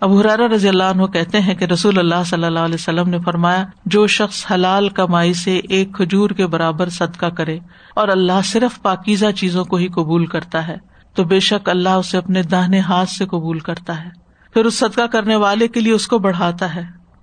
اب 0.02 0.12
حرار 0.12 0.38
رضی 0.38 0.68
اللہ 0.68 0.82
عنہ 0.82 1.06
کہتے 1.06 1.40
ہیں 1.40 1.54
کہ 1.54 1.64
رسول 1.64 1.98
اللہ 1.98 2.22
صلی 2.26 2.44
اللہ 2.44 2.58
علیہ 2.58 2.74
وسلم 2.74 3.08
نے 3.08 3.18
فرمایا، 3.18 3.64
جو 3.86 4.06
شخص 4.06 4.46
حلال 4.52 4.88
کمائی 4.88 5.34
سے 5.34 5.60
ایک 5.68 5.94
کھجور 5.94 6.30
کے 6.30 6.46
برابر 6.46 6.88
صدقہ 6.88 7.26
کرے 7.26 7.58
اور 7.94 8.08
اللہ 8.08 8.40
صرف 8.44 8.82
پاکیزہ 8.82 9.30
چیزوں 9.30 9.64
کو 9.64 9.76
ہی 9.76 9.88
قبول 9.88 10.26
کرتا 10.26 10.66
ہے، 10.68 10.76
تو 11.14 11.24
بے 11.24 11.40
شک 11.40 11.68
اللہ 11.68 11.88
اسے 11.88 12.18
اپنے 12.18 12.42
داہنے 12.42 12.80
ہاتھ 12.80 13.10
سے 13.10 13.26
قبول 13.26 13.58
کرتا 13.58 14.04
ہے۔ 14.04 14.08
پھر 14.54 14.64
اس 14.64 14.78
صدقہ 14.78 15.06
کرنے 15.06 15.36
والے 15.36 15.68
کے 15.68 15.80
لیے 15.80 15.92
اس 15.92 16.08
کو 16.08 16.18
بڑھاتا 16.18 16.74
ہے۔ 16.74 16.82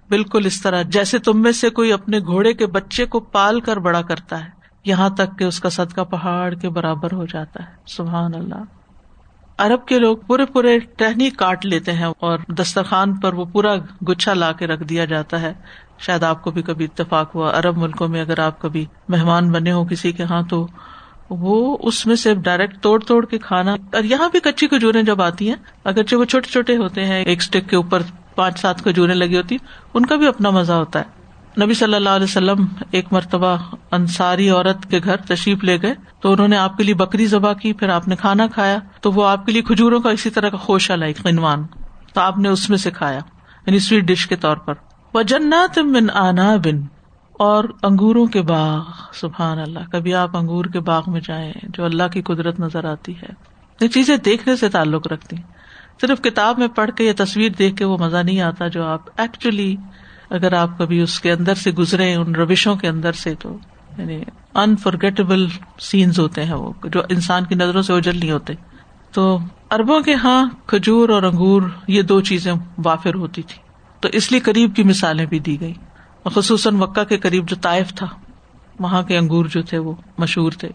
بالکل 0.10 0.46
اس 0.46 0.62
طرح، 0.62 0.82
جیسے 0.82 1.20
تم 1.20 1.42
میں 1.42 1.52
سے 1.52 1.70
کوئی 1.70 1.94
اپنے 1.94 2.20
گھوڑے 2.20 2.54
کے 2.54 2.66
بچے 2.66 3.06
کو 3.06 3.20
پال 3.20 3.60
کر 3.60 3.78
بڑا 3.78 4.02
کرتا 4.02 4.40
ہے، 4.40 4.50
یہاں 4.86 5.10
تک 5.10 5.40
کہ 5.40 5.44
اس 5.44 5.60
کا 5.60 5.70
صدقہ 5.70 6.02
پہاڑ 6.02 6.54
کے 6.54 6.70
برابر 6.70 7.14
ہو 7.14 7.26
جاتا 7.26 7.64
ہے۔ 7.64 7.74
سبحان 7.88 8.34
اللہ۔ 8.34 8.79
ارب 9.60 9.86
کے 9.86 10.00
لوگ 10.00 10.18
پورے 10.18 10.46
پورے 10.46 10.80
ٹہنی 10.80 11.30
کاٹ 11.30 11.66
لیتے 11.66 11.94
ہیں 11.94 12.06
اور 12.20 12.40
دسترخوان 12.48 13.16
پر 13.16 13.34
وہ 13.34 13.46
پورا 13.46 13.76
گچھا 14.08 14.34
لا 14.34 14.52
کے 14.52 14.68
رکھ 14.68 14.84
دیا 14.84 15.06
جاتا 15.06 15.42
ہے۔ 15.42 15.54
شاید 16.00 16.24
آپ 16.24 16.44
کو 16.44 16.52
بھی 16.52 16.62
کبھی 16.62 16.86
اتفاق 16.86 17.36
ہوا 17.36 17.50
ارب 17.50 17.78
ملکوں 17.78 18.08
میں 18.08 18.22
اگر 18.22 18.40
آپ 18.40 18.62
کبھی 18.62 18.86
مہمان 19.08 19.52
بنے 19.52 19.72
ہو 19.72 19.86
کسی 19.86 20.12
کے 20.12 20.24
ہاں 20.24 20.42
تو 20.50 20.68
وہ 21.30 21.78
اس 21.82 22.06
میں 22.08 22.16
سے 22.16 22.34
ڈائریکٹ 22.36 22.82
توڑ 22.82 23.00
توڑ 23.04 23.26
کے 23.26 23.38
کھانا۔ 23.38 23.76
اور 23.94 24.04
یہاں 24.04 24.30
بھی 24.30 24.40
کچی 24.40 24.68
کھجورے 24.68 25.04
جب 25.04 25.22
آتی 25.22 25.50
ہیں، 25.50 25.56
اگرچہ 25.84 26.16
وہ 26.16 26.26
چھوٹے 26.26 26.52
چھوٹے 26.52 26.78
ہوتے 26.78 27.06
ہیں، 27.06 27.24
ایک 27.26 27.38
اسٹیک 27.38 27.70
کے 27.70 27.76
اوپر 27.76 28.02
پانچ 28.36 28.60
سات 28.60 28.84
کھجورے 28.84 29.14
لگی 29.14 29.38
ہوتی 29.38 29.58
ان 29.94 30.06
کا 30.06 30.16
بھی 30.16 30.28
اپنا 30.28 30.50
مزہ 30.50 30.74
ہوتا 30.74 31.00
ہے۔ 31.00 31.19
نبی 31.64 31.74
صلی 31.74 31.94
اللہ 31.94 32.10
علیہ 32.10 32.24
وسلم 32.24 32.66
ایک 32.92 33.06
مرتبہ 33.14 33.58
انصاری 33.92 34.50
عورت 34.50 34.90
کے 34.90 35.00
گھر 35.04 35.16
تشریف 35.16 35.64
لے 35.64 35.82
گئے 35.82 35.94
تو 36.22 36.32
انہوں 36.32 36.48
نے 36.48 36.58
آپ 36.58 36.78
کے 36.78 36.84
لیے 36.84 36.94
بکری 36.94 37.26
ذبح 37.28 37.54
کی، 37.54 37.74
پھر 37.74 37.90
آپ 37.90 38.08
نے 38.08 38.16
کھانا 38.16 38.48
کھایا 38.48 38.80
تو 39.02 39.12
وہ 39.12 39.28
آپ 39.28 39.46
کے 39.46 39.52
لیے 39.52 39.62
کھجوروں 39.62 40.00
کا 40.00 40.10
اسی 40.10 40.30
طرح 40.30 40.50
کا 40.50 40.58
خوشہ 40.58 40.94
لائی 40.94 41.14
قنوان 41.14 41.66
تو 42.14 42.22
آپ 42.22 42.38
نے 42.38 42.50
اس 42.50 42.70
میں 42.70 42.78
سے 42.78 42.92
کھایا 42.92 43.20
یعنی 43.66 43.80
سویٹ 43.80 44.04
ڈش 44.04 44.28
کے 44.28 44.36
طور 44.36 44.58
پر۔ 44.58 44.74
وہ 45.14 45.22
جنات 45.22 45.80
بن 45.80 46.10
آنا 46.14 46.56
بن 46.56 46.82
اور 47.32 47.64
انگوروں 47.84 48.26
کے 48.26 48.42
باغ۔ 48.42 48.84
سبحان 49.14 49.60
اللہ، 49.60 49.80
کبھی 49.92 50.14
آپ 50.14 50.38
انگور 50.38 50.66
کے 50.66 50.80
باغ 50.80 51.04
میں 51.08 51.22
جائیں 51.22 51.54
جو 51.64 51.86
اللہ 51.86 52.08
کی 52.14 52.22
قدرت 52.22 52.60
نظر 52.60 52.86
آتی 52.86 53.14
ہے۔ 53.18 53.60
یہ 53.82 53.88
چیزیں 53.88 54.18
دیکھنے 54.18 54.56
سے 54.56 54.70
تعلق 54.70 55.08
رکھتی 55.08 55.36
صرف 56.02 56.22
کتاب 56.22 56.60
میں 56.60 56.68
پڑھ 56.68 56.92
کے 56.92 57.04
یا 57.04 57.14
تصویر 57.18 57.52
دیکھ 57.60 57.76
کے 57.76 57.86
وہ 57.86 57.98
مزہ 57.98 58.18
نہیں 58.18 58.42
آتا 58.42 58.68
جو 58.68 58.86
آپ 58.86 59.02
ایکچولی 59.18 59.76
اگر 60.30 60.54
آپ 60.54 60.78
کبھی 60.78 61.02
اس 61.02 61.20
کے 61.20 61.32
اندر 61.32 61.56
سے 61.56 61.72
گزرے، 61.72 62.16
ان 62.16 62.36
روشوں 62.36 62.76
کے 62.76 62.88
اندر 62.88 63.12
سے، 63.12 63.36
تو 63.36 63.58
یعنی 63.98 64.24
انفرگیٹیبل 64.56 65.48
سینز 65.80 66.20
ہوتے 66.20 66.46
ہیں 66.46 66.54
وہ، 66.54 66.74
جو 66.84 67.02
انسان 67.10 67.46
کی 67.46 67.56
نظروں 67.56 67.82
سے 67.82 67.94
اجل 67.94 68.20
نہیں 68.20 68.32
ہوتے۔ 68.32 68.54
تو 69.12 69.40
اربوں 69.72 70.00
کے 70.00 70.14
ہاں 70.14 70.50
کھجور 70.66 71.10
اور 71.10 71.24
انگور، 71.24 71.62
یہ 71.88 72.02
دو 72.02 72.22
چیزیں 72.22 72.54
وافر 72.86 73.16
ہوتی 73.16 73.42
تھی 73.42 73.62
تو 74.00 74.10
اس 74.14 74.32
لیے 74.32 74.40
قریب 74.40 74.76
کی 74.76 74.84
مثالیں 74.84 75.26
بھی 75.26 75.40
دی 75.40 75.62
گئی 75.62 75.74
خصوصاً 76.26 76.76
مکہ 76.76 77.04
کے 77.04 77.18
قریب 77.18 77.50
جو 77.50 77.56
طائف 77.56 77.94
تھا، 77.94 78.08
وہاں 78.80 79.04
کے 79.04 79.18
انگور 79.18 79.46
جو 79.46 79.62
تھے 79.62 79.78
وہ 79.78 79.94
مشہور 80.18 80.52
تھے۔ 80.52 80.70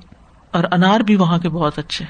اور 0.50 0.64
انار 0.72 1.00
بھی 1.00 1.16
وہاں 1.16 1.38
کے 1.38 1.48
بہت 1.48 1.78
اچھے 1.78 2.04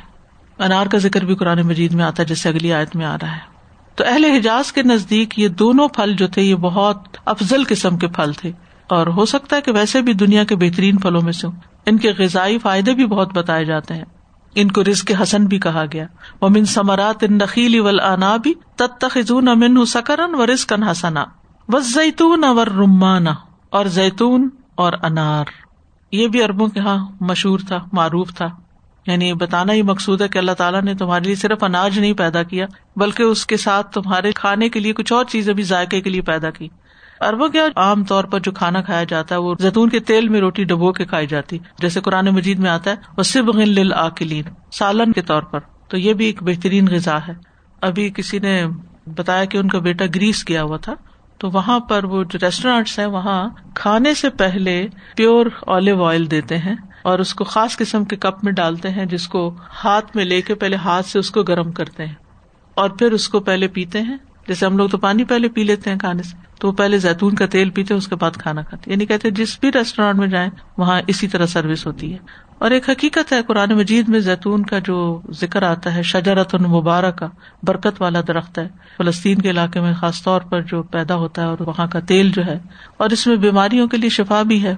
انار 0.58 0.86
کا 0.86 0.98
ذکر 0.98 1.24
بھی 1.24 1.34
قرآن 1.34 1.58
مجید 1.58 1.92
میں 1.92 2.04
آتا 2.04 2.22
ہے، 2.22 2.28
جیسے 2.28 2.48
اگلی 2.48 2.72
آیت 2.72 2.96
میں 2.96 3.06
آ 3.06 3.16
رہا 3.22 3.32
ہے۔ 3.32 3.53
تو 3.94 4.04
اہل 4.06 4.24
حجاز 4.24 4.72
کے 4.72 4.82
نزدیک 4.82 5.38
یہ 5.38 5.48
دونوں 5.48 5.88
پھل 5.88 6.16
جو 6.16 6.28
تھے، 6.28 6.42
یہ 6.42 6.54
بہت 6.54 7.16
افضل 7.24 7.64
قسم 7.68 7.98
کے 7.98 8.08
پھل 8.08 8.32
تھے۔ 8.32 8.52
اور 8.88 9.06
ہو 9.06 9.24
سکتا 9.24 9.56
ہے 9.56 9.60
کہ 9.60 9.72
ویسے 9.72 10.02
بھی 10.02 10.12
دنیا 10.12 10.44
کے 10.44 10.56
بہترین 10.56 10.96
پھلوں 10.96 11.22
میں 11.22 11.32
سے 11.32 11.46
ان 11.86 11.98
کے 11.98 12.12
غذائی 12.18 12.58
فائدے 12.58 12.94
بھی 12.94 13.06
بہت 13.06 13.34
بتائے 13.34 13.64
جاتے 13.64 13.94
ہیں۔ 13.94 14.04
ان 14.54 14.70
کو 14.70 14.84
رزق 14.84 15.12
حسن 15.22 15.46
بھی 15.46 15.58
کہا 15.58 15.84
گیا۔ 15.92 16.06
وہ 16.40 16.48
من 16.48 16.64
سمرات 16.64 17.24
ان 17.28 17.38
نخیلی 17.38 17.78
ول 17.78 18.00
انا 18.00 18.36
بھی 18.36 18.54
تخون 18.76 19.48
امن 19.48 19.86
سکرن 19.86 20.34
و 20.34 20.46
رزق 20.46 20.72
حسنا۔ 20.90 21.24
و 21.68 21.78
زیتون 21.78 22.44
اور 22.44 22.66
رمانا 22.66 23.34
اور 23.70 23.84
زیتون 23.86 24.48
اور 24.74 24.92
انار۔ 25.02 25.44
یہ 26.12 26.28
بھی 26.28 26.42
اربوں 26.42 26.68
کے 26.68 26.80
یہاں 26.80 27.06
مشہور 27.20 27.58
تھا، 27.58 27.78
معروف 27.92 28.34
تھا۔ 28.34 28.46
یعنی 29.06 29.34
بتانا 29.34 29.72
ہی 29.72 29.82
مقصود 29.82 30.20
ہے 30.20 30.28
کہ 30.28 30.38
اللہ 30.38 30.52
تعالیٰ 30.52 30.82
نے 30.82 30.94
تمہارے 30.94 31.24
لیے 31.24 31.34
صرف 31.34 31.64
اناج 31.64 31.98
نہیں 31.98 32.12
پیدا 32.12 32.42
کیا، 32.42 32.66
بلکہ 32.96 33.22
اس 33.22 33.46
کے 33.46 33.56
ساتھ 33.56 33.92
تمہارے 33.92 34.32
کھانے 34.32 34.68
کے 34.68 34.80
لیے 34.80 34.92
کچھ 34.92 35.12
اور 35.12 35.24
چیزیں 35.24 35.54
بھی 35.54 35.62
ذائقے 35.62 36.00
کے 36.00 36.10
لیے 36.10 36.22
پیدا 36.22 36.50
کی۔ 36.50 36.68
اربوں 37.20 37.48
کیا 37.48 37.62
عام 37.76 38.04
طور 38.04 38.24
پر 38.24 38.40
جو 38.40 38.52
کھانا 38.52 38.82
کھایا 38.82 39.04
جاتا 39.04 39.34
ہے، 39.34 39.40
وہ 39.40 39.54
زیتون 39.60 39.88
کے 39.88 40.00
تیل 40.00 40.28
میں 40.28 40.40
روٹی 40.40 40.64
ڈبو 40.64 40.92
کے 40.92 41.04
کھائی 41.04 41.26
جاتی۔ 41.26 41.58
جیسے 41.78 42.00
قرآن 42.00 42.26
مجید 42.26 42.58
میں 42.58 42.70
آتا 42.70 42.90
ہے 42.90 42.96
وہ 43.18 43.22
سب 43.22 43.42
آکلین 43.94 44.44
سالن 44.72 45.12
کے 45.12 45.22
طور 45.22 45.42
پر۔ 45.42 45.60
تو 45.88 45.98
یہ 45.98 46.12
بھی 46.12 46.26
ایک 46.26 46.42
بہترین 46.42 46.86
غذا 46.86 47.18
ہے۔ 47.28 47.32
ابھی 47.80 48.10
کسی 48.10 48.38
نے 48.38 48.66
بتایا 49.06 49.44
کہ 49.44 49.58
ان 49.58 49.68
کا 49.68 49.78
بیٹا 49.78 50.04
گریس 50.14 50.44
گیا 50.48 50.62
ہوا 50.62 50.76
تھا، 50.76 50.94
تو 51.38 51.50
وہاں 51.50 51.80
پر 51.80 52.04
وہ 52.04 52.24
جو 52.24 52.38
ریسٹورینٹس 52.42 52.98
ہیں، 52.98 53.06
وہاں 53.06 53.48
کھانے 53.74 54.14
سے 54.14 54.30
پہلے 54.30 54.86
پیور 55.16 55.46
آلیو 55.66 56.04
آئل 56.04 56.30
دیتے 56.30 56.58
ہیں۔ 56.58 56.74
اور 57.04 57.18
اس 57.18 57.34
کو 57.34 57.44
خاص 57.44 57.76
قسم 57.76 58.04
کے 58.04 58.16
کپ 58.16 58.44
میں 58.44 58.52
ڈالتے 58.52 58.90
ہیں، 58.90 59.06
جس 59.06 59.28
کو 59.28 59.54
ہاتھ 59.84 60.16
میں 60.16 60.24
لے 60.24 60.42
کے 60.42 60.54
پہلے 60.54 60.76
ہاتھ 60.76 61.06
سے 61.06 61.18
اس 61.18 61.30
کو 61.30 61.42
گرم 61.42 61.72
کرتے 61.72 62.06
ہیں۔ 62.06 62.14
اور 62.74 62.90
پھر 62.90 63.12
اس 63.12 63.28
کو 63.28 63.40
پہلے 63.40 63.68
پیتے 63.68 64.02
ہیں۔ 64.02 64.16
جیسے 64.48 64.66
ہم 64.66 64.76
لوگ 64.76 64.88
تو 64.88 64.98
پانی 64.98 65.24
پہلے 65.24 65.48
پی 65.48 65.64
لیتے 65.64 65.90
ہیں 65.90 65.98
کھانے 65.98 66.22
سے، 66.22 66.36
تو 66.58 66.68
وہ 66.68 66.72
پہلے 66.72 66.98
زیتون 66.98 67.34
کا 67.34 67.46
تیل 67.46 67.70
پیتے 67.70 67.94
اس 67.94 68.08
کے 68.08 68.14
بعد 68.14 68.30
کھانا 68.30 68.62
کھاتے 68.62 68.90
یعنی 68.90 69.06
کہتے 69.06 69.30
جس 69.30 69.58
بھی 69.60 69.72
ریسٹورینٹ 69.72 70.18
میں 70.18 70.26
جائیں، 70.26 70.50
وہاں 70.78 71.02
اسی 71.06 71.28
طرح 71.28 71.46
سروس 71.46 71.86
ہوتی 71.86 72.12
ہے۔ 72.12 72.18
اور 72.58 72.70
ایک 72.70 72.90
حقیقت 72.90 73.32
ہے، 73.32 73.42
قرآن 73.42 73.72
مجید 73.72 74.08
میں 74.08 74.20
زیتون 74.20 74.62
کا 74.62 74.78
جو 74.78 75.22
ذکر 75.30 75.62
آتا 75.62 75.94
ہے 75.94 76.02
شجرت 76.02 76.54
المبارک 76.54 77.18
کا 77.18 77.28
برکت 77.62 78.02
والا 78.02 78.20
درخت 78.28 78.58
ہے۔ 78.58 78.68
فلسطین 78.96 79.40
کے 79.40 79.50
علاقے 79.50 79.80
میں 79.80 79.92
خاص 79.94 80.22
طور 80.22 80.40
پر 80.40 80.60
جو 80.60 80.82
پیدا 80.82 81.14
ہوتا 81.14 81.42
ہے 81.42 81.46
اور 81.46 81.58
وہاں 81.60 81.86
کا 81.86 82.00
تیل 82.00 82.32
جو 82.32 82.46
ہے، 82.46 82.58
اور 82.96 83.10
اس 83.10 83.26
میں 83.26 83.36
بیماریوں 83.36 83.88
کے 83.88 83.96
لیے 83.96 84.10
شفا 84.10 84.42
بھی 84.42 84.64
ہے۔ 84.64 84.74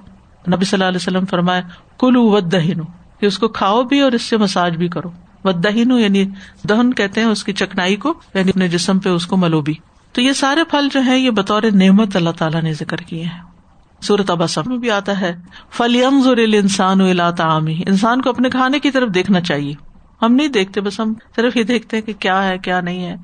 نبی 0.47 0.65
صلی 0.65 0.77
اللہ 0.77 0.87
علیہ 0.87 0.97
وسلم 0.97 1.25
فرمائے 1.25 1.61
کلو 1.99 2.29
ود 2.29 2.51
دہینو 2.51 2.83
کہ 3.19 3.25
اس 3.25 3.39
کو 3.39 3.47
کھاؤ 3.47 3.83
بھی 3.83 3.99
اور 3.99 4.11
اس 4.11 4.21
سے 4.21 4.37
مساج 4.37 4.77
بھی 4.77 4.87
کرو۔ 4.87 5.09
ود 5.43 5.63
دہینو 5.63 5.99
یعنی 5.99 6.25
دہن 6.69 6.93
کہتے 6.93 7.21
ہیں 7.21 7.27
اس 7.27 7.43
کی 7.43 7.53
چکنائی 7.53 7.95
کو 7.95 8.13
یعنی 8.33 8.49
اپنے 8.49 8.67
جسم 8.67 8.99
پہ 8.99 9.09
اس 9.09 9.27
کو 9.27 9.37
ملو 9.37 9.61
بھی۔ 9.61 9.73
تو 10.11 10.21
یہ 10.21 10.33
سارے 10.33 10.63
پھل 10.63 10.87
جو 10.91 11.05
ہے 11.05 11.19
یہ 11.19 11.29
بطور 11.29 11.63
نعمت 11.73 12.15
اللہ 12.15 12.29
تعالیٰ 12.29 12.61
نے 12.61 12.73
ذکر 12.73 12.97
کیے 12.97 13.23
ہیں۔ 13.23 13.41
صورت 14.03 14.29
اباسم 14.29 14.61
میں 14.65 14.77
بھی 14.77 14.91
آتا 14.91 15.21
ہے 15.21 15.35
فلیم 15.71 16.21
زور 16.21 16.37
انسان 16.37 16.99
تعامی 17.37 17.83
انسان 17.87 18.21
کو 18.21 18.29
اپنے 18.29 18.49
کھانے 18.49 18.79
کی 18.79 18.91
طرف 18.91 19.09
دیکھنا 19.09 19.41
چاہیے۔ 19.41 19.73
ہم 20.21 20.33
نہیں 20.33 20.47
دیکھتے، 20.47 20.81
بس 20.81 20.99
ہم 20.99 21.13
صرف 21.35 21.57
یہ 21.57 21.63
دیکھتے 21.63 22.01
کہ 22.01 22.13
کیا 22.13 22.47
ہے، 22.47 22.57
کیا 22.57 22.81
نہیں 22.81 23.05
ہے۔ 23.05 23.15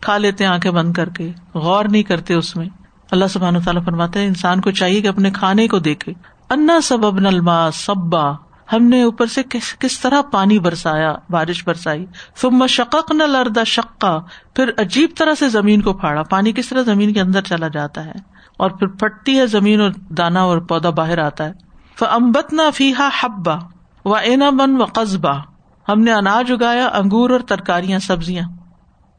کھا 0.00 0.18
لیتے 0.18 0.46
آنکھیں 0.46 0.72
بند 0.72 0.92
کر 0.92 1.08
کے، 1.08 1.30
غور 1.54 1.84
نہیں 1.84 2.02
کرتے 2.02 2.34
اس 2.34 2.56
میں۔ 2.56 2.66
اللہ 3.10 3.24
سبحان 3.30 3.60
تعالیٰ 3.60 3.84
فرماتے 3.84 4.20
ہیں، 4.20 4.26
انسان 4.26 4.60
کو 4.60 4.70
چاہیے 4.70 5.00
کہ 5.00 5.06
اپنے 5.06 5.30
کھانے 5.30 5.68
کو 5.68 5.78
دیکھے۔ 5.78 6.12
انا 6.50 6.80
سب 6.80 7.06
اب 7.06 7.20
نلما 7.20 7.70
سبا۔ 7.70 8.32
ہم 8.72 8.82
نے 8.82 9.02
اوپر 9.02 9.26
سے 9.26 9.42
کس 9.42 9.78
کس 9.78 10.00
طرح 10.00 10.22
پانی 10.32 10.58
برسایا، 10.58 11.14
بارش 11.30 11.64
برسائی۔ 11.66 12.06
فم 12.36 12.66
شقق 12.66 13.12
نہ 13.12 13.22
لردا 13.22 13.64
شکا 13.64 14.18
پھر 14.54 14.70
عجیب 14.78 15.10
طرح 15.18 15.34
سے 15.34 15.48
زمین 15.48 15.80
کو 15.80 15.92
پھاڑا۔ 15.92 16.22
پانی 16.22 16.52
کس 16.52 16.68
طرح 16.68 16.82
زمین 16.82 17.12
کے 17.12 17.20
اندر 17.20 17.40
چلا 17.40 17.68
جاتا 17.68 18.04
ہے۔ 18.04 18.12
اور 18.58 18.70
پھر 18.70 18.86
پھٹتی 18.86 19.38
ہے 19.38 19.46
زمین 19.46 19.80
اور 19.80 19.90
دانا 19.90 20.42
اور 20.42 20.58
پودا 20.58 20.90
باہر 20.90 21.18
آتا 21.18 21.44
ہے۔ 21.44 21.52
امبت 22.00 22.52
نہ 22.52 22.62
فیحا 22.74 23.08
ہبا 23.22 23.58
و 24.04 24.14
اینا 24.14 24.50
بن 24.50 24.82
و 24.82 24.84
قصبہ 24.84 25.40
ہم 25.88 26.00
نے 26.00 26.12
اناج 26.12 26.52
اگایا، 26.52 26.86
انگور 26.86 27.30
اور 27.30 27.40
ترکاریاں، 27.40 27.98
سبزیاں۔ 27.98 28.48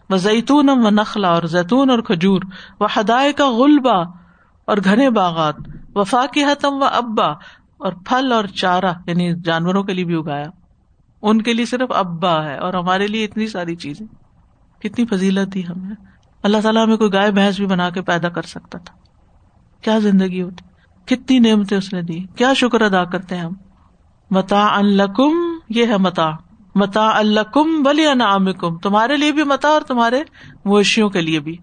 و 0.09 0.17
زیتون 0.17 0.69
و 0.69 0.89
نخلا 0.89 1.29
اور 1.29 1.43
زیتون 1.43 1.89
اور 1.89 1.99
کھجور۔ 1.99 2.41
و 2.79 2.85
ہدائے 2.85 3.33
کا 3.33 3.49
غلبہ 3.49 4.03
اور 4.65 4.77
گھنے 4.83 5.09
باغات۔ 5.09 5.55
وفا 5.95 6.25
کی 6.33 6.43
حتم 6.43 6.73
و 6.73 6.85
ابا، 6.85 7.31
اور 7.77 7.93
پھل 8.05 8.31
اور 8.31 8.45
چارہ 8.45 8.93
یعنی 9.07 9.33
جانوروں 9.43 9.83
کے 9.83 9.93
لیے 9.93 10.05
بھی 10.05 10.15
اگایا۔ 10.15 10.45
ان 11.21 11.41
کے 11.41 11.53
لیے 11.53 11.65
صرف 11.65 11.91
ابا 11.91 12.43
ہے، 12.43 12.57
اور 12.57 12.73
ہمارے 12.73 13.07
لیے 13.07 13.25
اتنی 13.25 13.47
ساری 13.47 13.75
چیزیں۔ 13.75 14.07
کتنی 14.81 15.05
فضیلت 15.05 15.53
دی 15.53 15.67
ہمیں 15.67 15.95
اللہ 16.43 16.57
تعالیٰ 16.63 16.85
ہمیں 16.85 16.97
کوئی 16.97 17.13
گائے 17.13 17.31
بھینس 17.31 17.57
بھی 17.57 17.65
بنا 17.65 17.89
کے 17.89 18.01
پیدا 18.01 18.29
کر 18.29 18.41
سکتا 18.41 18.77
تھا۔ 18.77 18.95
کیا 19.81 19.99
زندگی 19.99 20.41
ہوتی۔ 20.41 20.69
کتنی 21.05 21.39
نعمتیں 21.39 21.77
اس 21.77 21.93
نے 21.93 22.01
دی۔ 22.01 22.23
کیا 22.35 22.53
شکر 22.53 22.81
ادا 22.81 23.03
کرتے 23.03 23.35
ہیں 23.35 23.43
ہم۔ 23.43 23.53
متا 24.31 24.75
الکم 24.75 25.57
یہ 25.69 25.85
ہے 25.85 25.97
متا 25.97 26.29
متا 26.75 27.17
الکم 27.17 27.83
بلی 27.83 28.05
انعام 28.05 28.51
تمہارے 28.77 29.17
لیے 29.17 29.31
بھی 29.31 29.43
متا 29.43 29.67
اور 29.67 29.81
تمہارے 29.81 30.23
مویشیوں 30.65 31.09
کے 31.09 31.21
لیے 31.21 31.39
بھی۔ 31.39 31.57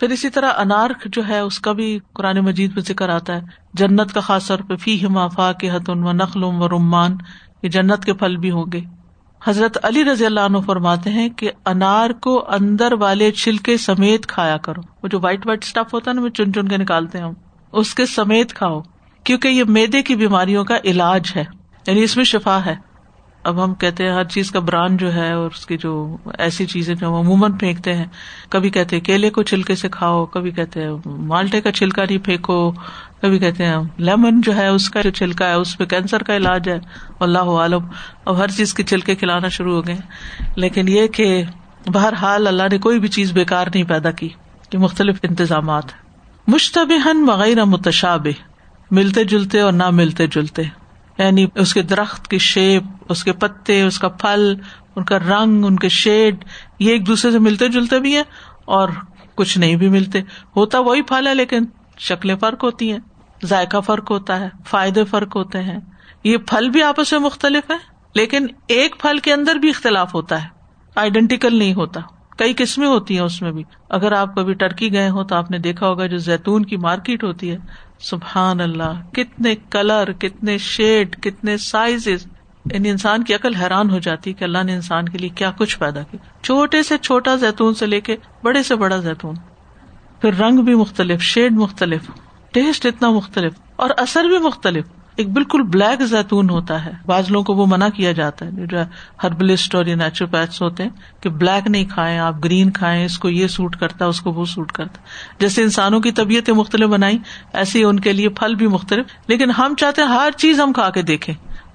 پھر 0.00 0.10
اسی 0.10 0.30
طرح 0.30 0.50
انارک 0.56 1.06
جو 1.12 1.28
ہے، 1.28 1.38
اس 1.38 1.58
کا 1.58 1.72
بھی 1.72 1.98
قرآن 2.12 2.38
مجید 2.38 2.72
میں 2.74 2.82
ذکر 2.82 3.08
آتا 3.08 3.34
ہے۔ 3.34 3.40
جنت 3.74 4.12
کا 4.12 4.20
خاص 4.20 4.46
طور 4.46 4.58
پہ 4.58 4.76
فی 4.76 5.06
ہما 5.06 5.28
فا 5.28 5.52
کے 5.52 5.70
حتن 5.70 6.02
و 6.02 6.12
نقل 6.12 6.44
و 6.44 6.68
رمان، 6.68 7.16
یہ 7.62 7.68
جنت 7.68 8.04
کے 8.04 8.12
پھل 8.12 8.36
بھی 8.36 8.50
ہوں 8.50 8.64
گے۔ 8.72 8.80
حضرت 9.44 9.78
علی 9.82 10.04
رضی 10.04 10.26
اللہ 10.26 10.40
عنہ 10.40 10.58
فرماتے 10.66 11.10
ہیں 11.10 11.28
کہ 11.28 11.50
انار 11.66 12.10
کو 12.10 12.44
اندر 12.48 12.92
والے 12.92 13.30
چھلکے 13.30 13.76
سمیت 13.76 14.26
کھایا 14.26 14.56
کرو۔ 14.56 14.80
وہ 15.02 15.08
جو 15.08 15.20
وائٹ 15.20 15.46
وائٹ 15.46 15.64
اسٹف 15.64 15.94
ہوتا 15.94 16.10
ہے 16.10 16.16
نا، 16.16 16.22
وہ 16.22 16.28
چن 16.28 16.52
چن 16.52 16.68
کے 16.68 16.76
نکالتے 16.76 17.18
ہیں 17.18 17.30
اس 17.72 17.94
کے 17.94 18.06
سمیت 18.06 18.54
کھاؤ۔ 18.54 18.80
کیونکہ 19.24 19.48
یہ 19.48 19.64
میدے 19.64 20.02
کی 20.02 20.16
بیماریوں 20.16 20.64
کا 20.64 20.76
علاج 20.84 21.32
ہے 21.36 21.44
یعنی 21.86 22.02
اس 22.02 22.16
میں 22.16 22.24
شفا 22.24 22.64
ہے۔ 22.66 22.91
اب 23.42 23.64
ہم 23.64 23.74
کہتے 23.74 24.04
ہیں 24.04 24.12
ہر 24.12 24.24
چیز 24.24 24.50
کا 24.50 24.58
برانڈ 24.60 25.00
جو 25.00 25.14
ہے 25.14 25.32
اور 25.32 25.50
اس 25.54 25.66
کی 25.66 25.76
جو 25.76 26.16
ایسی 26.38 26.66
چیزیں 26.66 26.94
جو 26.94 27.08
ہم 27.08 27.14
عموماً 27.14 27.52
پھینکتے 27.52 27.92
ہیں، 27.92 28.04
کبھی 28.48 28.70
کہتے 28.70 28.96
ہیں 28.96 29.04
کیلے 29.04 29.30
کو 29.30 29.42
چھلکے 29.42 29.74
سے 29.74 29.88
کھاؤ، 29.88 30.26
کبھی 30.26 30.50
کہتے 30.50 30.82
ہیں 30.82 30.90
مالٹے 31.06 31.60
کا 31.60 31.72
چھلکا 31.72 32.04
نہیں 32.04 32.18
پھینکو، 32.18 32.72
کبھی 33.22 33.38
کہتے 33.38 33.66
ہیں 33.66 33.76
لیمن 33.96 34.40
جو 34.40 34.56
ہے 34.56 34.66
اس 34.68 34.90
کا 34.90 35.00
جو 35.00 35.10
چھلکا 35.10 35.48
ہے، 35.48 35.52
اس 35.52 35.78
پہ 35.78 35.84
کینسر 35.84 36.22
کا 36.22 36.36
علاج 36.36 36.68
ہے 36.68 36.78
اللہ 37.20 37.38
عالم۔ 37.38 37.86
اب 38.24 38.38
ہر 38.38 38.48
چیز 38.48 38.74
کے 38.74 38.82
چھلکے 38.82 39.14
کھلانا 39.14 39.48
شروع 39.48 39.74
ہو 39.74 39.86
گئے۔ 39.86 39.96
لیکن 40.56 40.88
یہ 40.88 41.06
کہ 41.06 41.42
بہرحال 41.86 42.46
اللہ 42.46 42.62
نے 42.70 42.78
کوئی 42.78 42.98
بھی 42.98 43.08
چیز 43.08 43.32
بےکار 43.32 43.66
نہیں 43.74 43.84
پیدا 43.84 44.10
کی، 44.10 44.28
کہ 44.70 44.78
مختلف 44.78 45.18
انتظامات۔ 45.22 45.84
مشتبہ 46.46 47.08
وغیرہ 47.28 47.64
متشاب 47.64 48.26
ملتے 48.90 49.24
جلتے 49.24 49.60
اور 49.60 49.72
نہ 49.72 49.90
ملتے 49.90 50.26
جلتے۔ 50.26 50.62
یعنی 51.18 51.46
اس 51.54 51.74
کے 51.74 51.82
درخت 51.82 52.28
کی 52.28 52.38
شیپ 52.38 52.82
اس 53.08 53.24
کے 53.24 53.32
پتے، 53.32 53.82
اس 53.82 53.98
کا 53.98 54.08
پھل، 54.08 54.54
ان 54.96 55.04
کا 55.04 55.18
رنگ، 55.18 55.64
ان 55.64 55.76
کے 55.76 55.88
شیڈ 55.88 56.44
یہ 56.78 56.92
ایک 56.92 57.06
دوسرے 57.06 57.30
سے 57.30 57.38
ملتے 57.38 57.68
جلتے 57.68 57.98
بھی 57.98 58.16
ہیں 58.16 58.22
اور 58.64 58.88
کچھ 59.34 59.58
نہیں 59.58 59.76
بھی 59.76 59.88
ملتے۔ 59.88 60.20
ہوتا 60.56 60.78
وہی 60.78 61.02
پھل 61.02 61.26
ہے 61.26 61.34
لیکن 61.34 61.64
شکلیں 61.98 62.36
فرق 62.36 62.64
ہوتی 62.64 62.92
ہیں، 62.92 62.98
ذائقہ 63.44 63.80
فرق 63.80 64.10
ہوتا 64.10 64.40
ہے، 64.40 64.48
فائدے 64.66 65.04
فرق 65.04 65.36
ہوتے 65.36 65.62
ہیں۔ 65.62 65.78
یہ 66.24 66.36
پھل 66.36 66.70
بھی 66.70 66.82
آپس 66.82 67.12
میں 67.12 67.20
مختلف 67.20 67.70
ہے 67.70 67.76
لیکن 68.14 68.46
ایک 68.66 68.96
پھل 68.98 69.18
کے 69.18 69.32
اندر 69.32 69.54
بھی 69.54 69.68
اختلاف 69.68 70.14
ہوتا 70.14 70.42
ہے۔ 70.42 70.48
آئیڈینٹیکل 70.94 71.56
نہیں 71.56 71.74
ہوتا، 71.74 72.00
کئی 72.38 72.54
قسمیں 72.56 72.88
ہوتی 72.88 73.14
ہیں 73.14 73.22
اس 73.22 73.42
میں 73.42 73.52
بھی۔ 73.52 73.62
اگر 73.88 74.12
آپ 74.12 74.34
کبھی 74.34 74.54
ٹرکی 74.54 74.92
گئے 74.92 75.08
ہو 75.08 75.24
تو 75.24 75.34
آپ 75.34 75.50
نے 75.50 75.58
دیکھا 75.58 75.86
ہوگا 75.86 76.06
جو 76.06 76.18
زیتون 76.18 76.64
کی 76.64 76.76
مارکیٹ 76.76 77.24
ہوتی 77.24 77.50
ہے 77.50 77.56
سبحان 78.02 78.60
اللہ، 78.60 79.10
کتنے 79.12 79.54
کلر، 79.70 80.12
کتنے 80.12 80.58
شیڈ 80.58 81.22
کتنے 81.22 81.56
سائز 81.56 82.08
ان 82.08 82.70
یعنی 82.72 82.90
انسان 82.90 83.24
کی 83.24 83.34
عقل 83.34 83.54
حیران 83.54 83.90
ہو 83.90 83.98
جاتی 83.98 84.32
کہ 84.32 84.44
اللہ 84.44 84.62
نے 84.62 84.74
انسان 84.74 85.08
کے 85.08 85.18
لیے 85.18 85.28
کیا 85.28 85.50
کچھ 85.50 85.78
پیدا 85.78 86.02
کیا۔ 86.02 86.44
چھوٹے 86.44 86.82
سے 86.82 86.98
چھوٹا 86.98 87.36
زیتون 87.36 87.74
سے 87.74 87.86
لے 87.86 88.00
کے 88.00 88.16
بڑے 88.42 88.62
سے 88.62 88.74
بڑا 88.76 88.96
زیتون۔ 88.96 89.34
پھر 90.20 90.34
رنگ 90.34 90.58
بھی 90.58 90.74
مختلف 90.74 91.20
شیڈ 91.20 91.52
مختلف 91.52 92.02
ٹیسٹ 92.52 92.86
اتنا 92.86 93.10
مختلف 93.10 93.52
اور 93.76 93.90
اثر 93.96 94.24
بھی 94.24 94.38
مختلف۔ 94.38 94.84
ایک 95.16 95.30
بالکل 95.30 95.62
بلیک 95.62 96.02
زیتون 96.02 96.50
ہوتا 96.50 96.84
ہے۔ 96.84 96.90
بعض 97.06 97.30
لوگوں 97.30 97.44
کو 97.44 97.54
وہ 97.54 97.66
منع 97.66 97.88
کیا 97.88 98.12
جاتا 98.12 98.46
ہے۔ 98.46 98.50
جو 98.50 98.78
ہربلسٹ 99.22 99.74
اور 99.74 99.84
نیچروپیتھس 99.84 100.62
ہوتے 100.62 100.82
ہیں 100.82 100.90
کہ 101.20 101.28
بلیک 101.28 101.70
نہیں 101.70 101.84
کھائیں، 101.84 102.18
آپ 102.18 102.34
گرین 102.44 102.70
کھائیں، 102.70 103.04
اس 103.04 103.18
کو 103.18 103.28
یہ 103.28 103.46
سوٹ 103.46 103.76
کرتا 103.76 104.04
ہے 104.04 104.10
اس 104.10 104.20
کو 104.20 104.32
وہ 104.32 104.44
سوٹ 104.44 104.72
کرتا۔ 104.72 104.98
جیسے 105.38 105.62
انسانوں 105.62 106.00
کی 106.00 106.12
طبیعتیں 106.12 106.54
مختلف 106.54 106.88
بنائی 106.88 107.18
ایسے 107.52 107.78
ہی 107.78 107.84
ان 107.84 108.00
کے 108.00 108.12
لیے 108.12 108.28
پھل 108.28 108.54
بھی 108.54 108.66
مختلف۔ 108.66 109.06
لیکن 109.26 109.50
ہم 109.50 109.74
چاہتے 109.78 110.02
ہیں 110.02 110.08
ہر 110.08 110.30
چیز 110.36 110.60
ہم 110.60 110.72
کھا 110.72 110.90
کے 110.90 111.02
دیکھیں۔ 111.02 111.34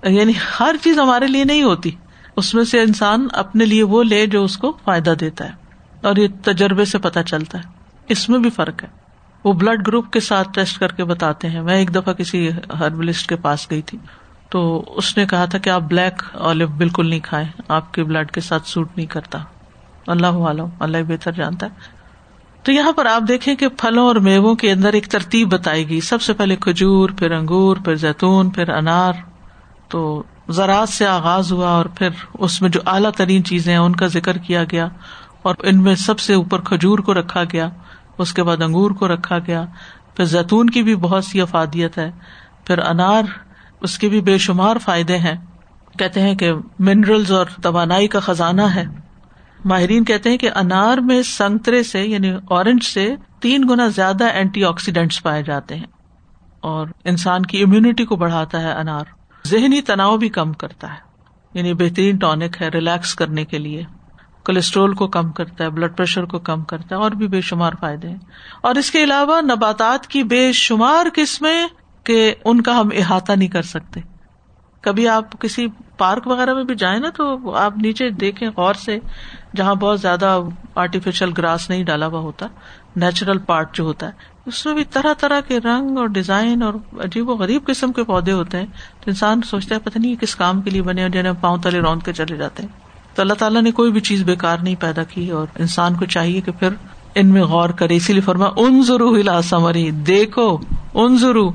یعنی 0.10 0.34
ہر 0.60 0.75
چیز 0.84 1.00
ہمارے 1.00 1.27
لیے 1.27 1.44
نہیں 1.44 1.63
ہوتی۔ 1.63 1.91
اس 2.36 2.53
میں 2.53 2.63
سے 2.63 2.82
انسان 2.82 3.27
اپنے 3.34 3.65
لیے 3.65 3.84
وہ 3.84 4.03
لے 4.03 4.27
جو 4.27 4.44
اس 4.44 4.58
کو 4.58 4.77
فائدہ 4.84 5.13
دیتا 5.20 5.46
ہے۔ 5.46 5.51
اور 6.01 6.15
یہ 6.15 6.27
تجربے 6.44 6.86
سے 6.86 6.98
پتہ 6.98 7.20
چلتا 7.25 7.58
ہے۔ 7.58 7.63
اس 8.08 8.29
میں 8.29 8.39
بھی 8.39 8.50
فرق 8.50 8.84
ہے۔ 8.84 8.96
وہ 9.47 9.53
بلڈ 9.53 9.87
گروپ 9.87 10.11
کے 10.11 10.19
ساتھ 10.19 10.47
ٹیسٹ 10.53 10.79
کر 10.79 10.87
کے 10.87 11.03
بتاتے 11.03 11.49
ہیں۔ 11.49 11.61
میں 11.61 11.75
ایک 11.75 11.95
دفعہ 11.95 12.13
کسی 12.13 12.49
ہربلسٹ 12.79 13.29
کے 13.29 13.35
پاس 13.35 13.71
گئی 13.71 13.81
تھی۔ 13.81 13.97
تو 14.49 14.85
اس 14.97 15.17
نے 15.17 15.25
کہا 15.25 15.45
تھا 15.45 15.59
کہ 15.59 15.69
آپ 15.69 15.81
بلیک 15.81 16.23
آلو 16.33 16.67
بالکل 16.67 17.07
نہیں 17.07 17.19
کھائے 17.19 17.45
آپ 17.67 17.93
کے 17.93 18.03
بلڈ 18.03 18.31
کے 18.31 18.41
ساتھ 18.41 18.67
سوٹ 18.67 18.87
نہیں 18.97 19.05
کرتا۔ 19.05 19.39
اللہ 20.07 20.27
عالم 20.27 20.65
اللہ 20.79 20.97
بہتر 21.07 21.31
جانتا 21.31 21.65
ہے۔ 21.65 21.71
تو 22.63 22.71
یہاں 22.71 22.91
پر 22.91 23.05
آپ 23.05 23.21
دیکھیں 23.27 23.55
کہ 23.55 23.67
پھلوں 23.67 24.07
اور 24.07 24.15
میووں 24.15 24.55
کے 24.55 24.71
اندر 24.71 24.93
ایک 24.93 25.07
ترتیب 25.07 25.53
بتائی 25.53 25.89
گئی۔ 25.89 26.01
سب 26.01 26.21
سے 26.21 26.33
پہلے 26.33 26.55
کھجور، 26.55 27.09
پھر 27.09 27.31
انگور، 27.31 27.77
پھر 27.77 27.95
زیتون، 27.95 28.49
پھر 28.49 28.69
انار۔ 28.69 29.13
تو 29.87 30.23
زراعت 30.49 30.89
سے 30.89 31.07
آغاز 31.07 31.51
ہوا 31.51 31.69
اور 31.69 31.85
پھر 31.85 32.09
اس 32.33 32.61
میں 32.61 32.69
جو 32.69 32.79
اعلیٰ 32.85 33.11
ترین 33.11 33.43
چیزیں 33.43 33.71
ہیں، 33.71 33.79
ان 33.79 33.95
کا 33.95 34.07
ذکر 34.07 34.37
کیا 34.37 34.63
گیا 34.71 34.87
اور 35.41 35.55
ان 35.59 35.83
میں 35.83 35.95
سب 35.95 36.19
سے 36.19 36.33
اوپر 36.33 36.61
کھجور 36.61 36.99
کو 36.99 37.13
رکھا 37.13 37.43
گیا۔ 37.43 37.69
اس 38.17 38.33
کے 38.33 38.43
بعد 38.43 38.62
انگور 38.62 38.91
کو 38.91 39.07
رکھا 39.07 39.39
گیا۔ 39.39 39.65
پھر 40.15 40.25
زیتون 40.25 40.69
کی 40.69 40.83
بھی 40.83 40.95
بہت 40.95 41.25
سی 41.25 41.41
افادیت 41.41 41.97
ہے۔ 41.97 42.12
پھر 42.65 42.77
انار، 42.77 43.24
اس 43.81 43.97
کے 43.97 44.09
بھی 44.09 44.21
بے 44.21 44.38
شمار 44.38 44.77
فائدے 44.77 45.17
ہیں۔ 45.17 45.36
کہتے 46.00 46.21
ہیں 46.21 46.36
کہ 46.36 46.53
منرلز 46.79 47.31
اور 47.31 47.45
توانائی 47.63 48.07
کا 48.07 48.19
خزانہ 48.19 48.62
ہے۔ 48.62 48.83
ماہرین 49.65 50.05
کہتے 50.05 50.30
ہیں 50.30 50.38
کہ 50.38 50.49
انار 50.56 50.97
میں 50.97 51.21
سنگترے 51.21 51.84
سے 51.84 52.06
یعنی 52.06 52.32
اورنج 52.32 52.84
سے، 52.84 53.15
تین 53.39 53.67
گنا 53.69 53.88
زیادہ 53.88 54.23
اینٹی 54.23 54.63
آکسیڈینٹس 54.63 55.23
پائے 55.23 55.43
جاتے 55.43 55.75
ہیں۔ 55.75 55.86
اور 56.60 56.88
انسان 57.03 57.41
کی 57.41 57.63
امیونٹی 57.63 58.06
کو 58.06 58.15
بڑھاتا 58.15 58.62
ہے 58.62 58.71
انار۔ 58.71 59.06
ذہنی 59.47 59.82
تناؤ 59.82 60.17
بھی 60.17 60.30
کم 60.30 60.53
کرتا 60.53 60.89
ہے۔ 60.89 61.08
یعنی 61.53 61.73
بہترین 61.73 62.17
ٹونک 62.17 62.62
ہے 62.62 62.67
ریلیکس 62.67 63.15
کرنے 63.15 63.45
کے 63.45 63.58
لیے۔ 63.58 63.84
کولیسٹرول 64.47 64.93
کو 64.93 65.07
کم 65.07 65.31
کرتا 65.31 65.63
ہے 65.63 65.69
بلڈ 65.69 65.97
پریشر 65.97 66.25
کو 66.25 66.39
کم 66.39 66.63
کرتا 66.63 66.95
ہے، 66.95 67.01
اور 67.01 67.12
بھی 67.12 67.27
بے 67.27 67.41
شمار 67.41 67.73
فائدے 67.79 68.10
ہیں۔ 68.10 68.17
اور 68.62 68.75
اس 68.75 68.91
کے 68.91 69.03
علاوہ 69.03 69.41
نباتات 69.41 70.07
کی 70.07 70.23
بے 70.23 70.51
شمار 70.51 71.05
قسمیں 71.13 71.67
کہ 72.03 72.36
ان 72.45 72.62
کا 72.62 72.79
ہم 72.79 72.89
احاطہ 72.97 73.31
نہیں 73.31 73.49
کر 73.49 73.62
سکتے۔ 73.62 73.99
کبھی 74.81 75.07
آپ 75.07 75.41
کسی 75.41 75.67
پارک 75.97 76.27
وغیرہ 76.27 76.53
میں 76.53 76.63
بھی 76.63 76.75
جائیں 76.75 76.99
نا 76.99 77.10
تو 77.10 77.55
آپ 77.55 77.77
نیچے 77.77 78.10
دیکھیں 78.10 78.49
غور 78.57 78.73
سے، 78.73 78.97
جہاں 79.55 79.75
بہت 79.75 80.01
زیادہ 80.01 80.39
آرٹیفیشل 80.75 81.29
گراس 81.38 81.69
نہیں 81.69 81.83
ڈالا 81.83 82.07
ہوا 82.07 82.19
ہوتا 82.19 82.47
نیچرل 82.95 83.38
پارٹ 83.38 83.75
جو 83.75 83.83
ہوتا 83.83 84.05
ہے۔ 84.05 84.12
اس 84.45 84.65
میں 84.65 84.73
بھی 84.73 84.83
طرح 84.83 85.13
طرح 85.13 85.39
کے 85.39 85.60
رنگ 85.60 85.97
اور 85.97 86.07
ڈیزائن 86.07 86.63
اور 86.63 86.73
عجیب 86.99 87.29
و 87.29 87.33
غریب 87.33 87.65
قسم 87.67 87.93
کے 87.93 88.03
پودے 88.03 88.31
ہوتے 88.31 88.57
ہیں۔ 88.57 88.65
تو 88.99 89.03
انسان 89.07 89.41
سوچتا 89.41 89.75
ہے 89.75 89.79
پتہ 89.79 89.99
نہیں 89.99 90.15
کس 90.15 90.36
کام 90.36 90.62
کے 90.62 90.69
لیے 90.69 90.81
بنے 90.81 91.01
اور 91.01 91.10
جنہیں 91.10 91.33
پاؤں 91.41 91.57
تلے 91.57 91.79
روند 91.79 92.03
کے 92.03 92.13
چلے 92.13 92.36
جاتے 92.38 92.63
ہیں۔ 92.63 92.87
تو 93.17 93.21
اللہ 93.21 93.34
تعالیٰ 93.34 93.62
نے 93.62 93.71
کوئی 93.71 93.91
بھی 93.91 94.01
چیز 94.01 94.23
بےکار 94.23 94.58
نہیں 94.58 94.75
پیدا 94.80 95.03
کی 95.03 95.30
اور 95.30 95.47
انسان 95.60 95.95
کو 95.95 96.06
چاہیے 96.06 96.41
کہ 96.41 96.51
پھر 96.51 96.69
ان 97.15 97.27
میں 97.27 97.43
غور 97.43 97.69
کرے۔ 97.69 97.95
اسی 97.95 98.13
لیے 98.13 98.21
فرما 98.21 98.45
ان 98.58 98.82
ضرور 98.82 99.17
ہلا 99.17 99.41
سمری 99.41 99.91
دیکھو 99.91 100.58
ان 100.93 101.17
ضرور 101.17 101.51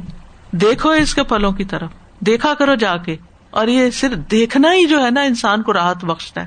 دیکھو 0.51 0.91
اس 0.91 1.15
کے 1.15 1.23
پلوں 1.23 1.53
کی 1.53 1.65
طرف۔ 1.65 1.91
دیکھا 2.21 2.55
کرو 2.55 2.75
جا 2.75 2.97
کے۔ 2.97 3.17
اور 3.51 3.67
یہ 3.67 3.91
صرف 3.91 4.31
دیکھنا 4.31 4.75
ہی 4.75 4.87
جو 4.87 5.05
ہے 5.05 5.11
نا، 5.11 5.21
انسان 5.21 5.63
کو 5.63 5.73
راحت 5.73 6.05
بخشتا 6.05 6.41
ہے۔ 6.41 6.47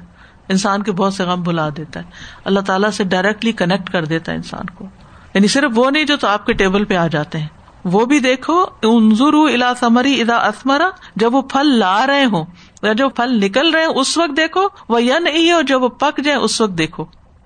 انسان 0.49 0.83
کے 0.83 0.91
بہت 0.91 1.13
سے 1.13 1.23
غم 1.23 1.41
بلا 1.41 1.69
دیتا 1.77 1.99
ہے۔ 1.99 2.05
اللہ 2.45 2.59
تعالیٰ 2.59 2.91
سے 2.91 3.03
ڈائریکٹلی 3.03 3.51
کنیکٹ 3.51 3.89
کر 3.89 4.05
دیتا 4.05 4.31
ہے 4.31 4.37
انسان 4.37 4.65
کو۔ 4.65 4.85
یعنی 5.33 5.47
صرف 5.47 5.71
وہ 5.75 5.91
نہیں 5.91 6.03
جو 6.03 6.17
تو 6.17 6.27
آپ 6.27 6.45
کے 6.45 6.53
ٹیبل 6.53 6.83
پہ 6.83 6.95
آ 6.95 7.07
جاتے 7.07 7.39
ہیں۔ 7.39 7.47
وہ 7.85 8.05
بھی 8.05 8.19
دیکھو 8.19 8.65
انضر 8.83 9.33
الا 9.33 9.73
سمری 9.79 10.21
ادا 10.21 10.35
اسمرا 10.35 10.89
جب 11.15 11.35
وہ 11.35 11.41
پھل 11.41 11.67
لا 11.67 12.07
رہے 12.07 12.25
ہوں۔ 12.25 12.45
جو 12.93 13.09
پھل 13.09 13.39
نکل 13.45 13.69
رہے 13.73 13.81
ہیں 13.81 13.91
اس 13.95 14.17
وقت 14.17 14.37
دیکھو، 14.37 14.61
وہ 14.89 15.03
یا 15.03 15.19
نہیں 15.19 15.51
اور 15.51 15.63
جب 15.63 15.83
وہ 15.83 15.89
پک 15.89 16.23
جائے 16.23 16.37
اس 16.37 16.61
وقت 16.61 16.77
دیکھو۔ 16.77 17.05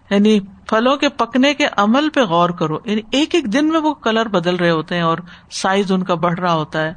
یعنی 0.09 0.39
پھلوں 0.39 0.97
کے 0.97 1.09
پکنے 1.09 1.53
کے 1.53 1.67
عمل 1.77 2.09
پہ 2.09 2.21
غور 2.21 2.49
کرو۔ 2.49 2.77
یعنی 2.85 3.01
ایک 3.11 3.35
ایک 3.35 3.53
دن 3.53 3.67
میں 3.67 3.79
وہ 3.79 3.93
کلر 3.93 4.25
بدل 4.25 4.55
رہے 4.55 4.71
ہوتے 4.71 4.95
ہیں 4.95 5.01
اور 5.01 5.17
سائز 5.51 5.91
ان 5.91 6.03
کا 6.03 6.15
بڑھ 6.15 6.39
رہا 6.39 6.53
ہوتا 6.53 6.81
ہے۔ 6.81 6.93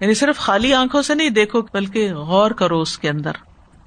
یعنی 0.00 0.14
صرف 0.14 0.38
خالی 0.38 0.74
آنکھوں 0.74 1.02
سے 1.02 1.14
نہیں 1.14 1.30
دیکھو، 1.30 1.62
بلکہ 1.62 2.14
غور 2.14 2.50
کرو 2.50 2.80
اس 2.80 2.98
کے 2.98 3.08
اندر۔ 3.08 3.32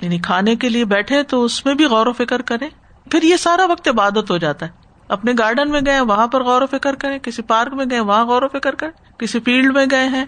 یعنی 0.02 0.18
کھانے 0.18 0.56
کے 0.56 0.70
لیے 0.70 0.86
بیٹھے 0.86 1.24
تو 1.24 1.44
اس 1.44 1.66
میں 1.66 1.74
بھی 1.74 1.86
غور 1.86 2.08
و 2.08 2.14
فکر 2.14 2.42
کرے 2.42 2.70
پھر 3.12 3.24
یہ 3.24 3.38
سارا 3.38 3.66
وقت 3.66 3.88
عبادت 3.88 4.32
ہو 4.32 4.38
جاتا 4.38 4.66
ہے۔ 4.66 4.72
اپنے 5.08 5.32
گارڈن 5.40 5.72
میں 5.72 5.82
گئے 5.86 6.00
وہاں 6.00 6.28
پر 6.28 6.44
غور 6.44 6.62
و 6.62 6.66
فکر 6.68 6.96
کرے 6.96 7.20
کسی 7.20 7.42
پارک 7.42 7.74
میں 7.74 7.86
گئے 7.92 8.00
وہاں 8.00 8.26
غور 8.26 8.42
و 8.42 8.48
فکر 8.48 8.76
کرے 8.76 8.90
کسی 9.18 9.40
فیلڈ 9.40 9.74
میں 9.74 9.86
گئے 9.92 10.08
ہیں، 10.08 10.26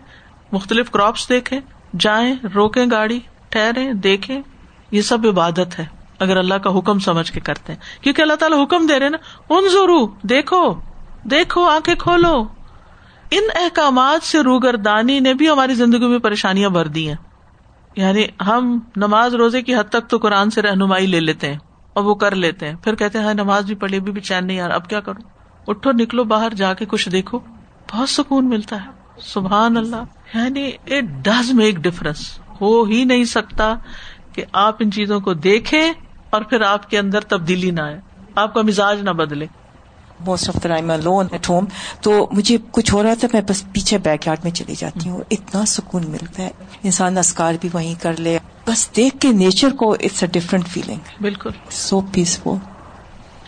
مختلف 0.51 0.91
کراپس 0.91 1.29
دیکھے 1.29 1.59
جائیں، 1.99 2.35
روکیں 2.55 2.85
گاڑی۔ 2.91 3.19
ٹھہرے 3.51 3.93
دیکھے 3.93 4.41
یہ 4.91 5.01
سب 5.01 5.17
عبادت 5.27 5.79
ہے 5.79 5.85
اگر 6.19 6.37
اللہ 6.37 6.53
کا 6.53 6.77
حکم 6.77 6.99
سمجھ 6.99 7.31
کے 7.31 7.39
کرتے 7.39 7.73
ہیں۔ 7.73 8.03
کیونکہ 8.03 8.21
اللہ 8.21 8.33
تعالیٰ 8.33 8.63
حکم 8.63 8.85
دے 8.85 8.99
رہے 8.99 9.09
نا 9.09 9.17
ان 9.49 9.69
ضرور 9.71 10.09
دیکھو 10.21 10.73
دیکھو 11.23 11.63
آنکھیں 11.63 11.95
کھولو۔ 11.95 12.43
ان 13.31 13.43
احکامات 13.55 14.25
سے 14.25 14.39
روگردانی 14.39 15.19
نے 15.19 15.33
بھی 15.33 15.49
ہماری 15.49 15.73
زندگی 15.73 16.07
میں 16.07 16.19
پریشانیاں 16.19 16.69
بھر 16.69 16.87
دی 16.87 17.07
ہیں۔ 17.09 17.15
یعنی 17.95 18.25
ہم 18.47 18.79
نماز 18.95 19.35
روزے 19.35 19.61
کی 19.61 19.75
حد 19.75 19.89
تک 19.89 20.09
تو 20.09 20.17
قرآن 20.17 20.49
سے 20.49 20.61
رہنمائی 20.61 21.05
لے 21.07 21.19
لیتے 21.19 21.47
ہیں 21.47 21.57
اور 21.93 22.03
وہ 22.03 22.15
کر 22.15 22.35
لیتے 22.35 22.67
ہیں۔ 22.67 22.75
پھر 22.75 22.95
کہتے 22.95 23.17
ہیں 23.17 23.25
ہاں، 23.25 23.33
نماز 23.33 23.65
بھی 23.65 23.75
پڑھی 23.75 23.99
بھی 23.99 24.21
چین 24.21 24.47
نہیں 24.47 24.57
یار 24.57 24.69
اب 24.69 24.89
کیا 24.89 24.99
کروں؟ 24.99 25.29
اٹھو 25.67 25.91
نکلو 25.91 26.23
باہر 26.23 26.53
جا 26.53 26.73
کے 26.73 26.85
کچھ 26.85 27.09
دیکھو۔ 27.09 27.39
بہت 27.93 28.09
سکون 28.09 28.49
ملتا 28.49 28.85
ہے۔ 28.85 28.89
سبحان 29.21 29.77
اللہ۔ 29.77 30.03
یعنی 30.33 30.67
اٹ 30.67 31.03
ڈز 31.03 31.51
میک 31.51 31.75
ڈفرنس۔ 31.75 32.40
ہو 32.61 32.83
ہی 32.83 33.03
نہیں 33.03 33.23
سکتا 33.23 33.75
کہ 34.35 34.45
آپ 34.53 34.75
ان 34.79 34.91
چیزوں 34.91 35.19
کو 35.19 35.33
دیکھیں 35.33 35.93
اور 36.29 36.41
پھر 36.41 36.61
آپ 36.61 36.89
کے 36.89 36.99
اندر 36.99 37.21
تبدیلی 37.21 37.71
نہ 37.71 37.81
آئے۔ 37.81 37.99
آپ 38.35 38.53
کا 38.53 38.61
مزاج 38.61 39.01
نہ 39.01 39.09
بدلے۔ 39.09 39.45
Most 40.19 40.49
of 40.49 40.63
the 40.63 40.69
time 40.69 40.91
alone 40.91 41.27
at 41.31 41.49
home 41.49 41.65
تو 42.01 42.29
مجھے 42.31 42.57
کچھ 42.71 42.93
ہو 42.93 43.03
رہا 43.03 43.13
تھا 43.13 43.27
میں 43.33 43.41
بس 43.41 43.63
پیچھے 43.73 43.97
بیک 43.97 44.27
یارڈ 44.27 44.39
میں 44.43 44.51
چلی 44.51 44.75
جاتی 44.75 45.09
ہوں۔ 45.09 45.19
اتنا 45.31 45.65
سکون 45.65 46.03
ملتا 46.07 46.43
ہے۔ 46.43 46.49
انسان 46.83 47.17
اسکار 47.17 47.53
بھی 47.61 47.69
وہیں 47.73 47.95
کر 48.01 48.13
لے۔ 48.19 48.39
بس 48.67 48.89
دیکھ 48.95 49.17
کے 49.19 49.31
نیچر 49.31 49.69
کو 49.69 49.93
اٹس 49.93 50.23
اے 50.23 50.27
ڈفرنٹ 50.27 50.67
فیلنگ 50.67 50.99
بالکل۔ 51.19 51.49
سو 51.69 52.01
پیسفل 52.01 52.70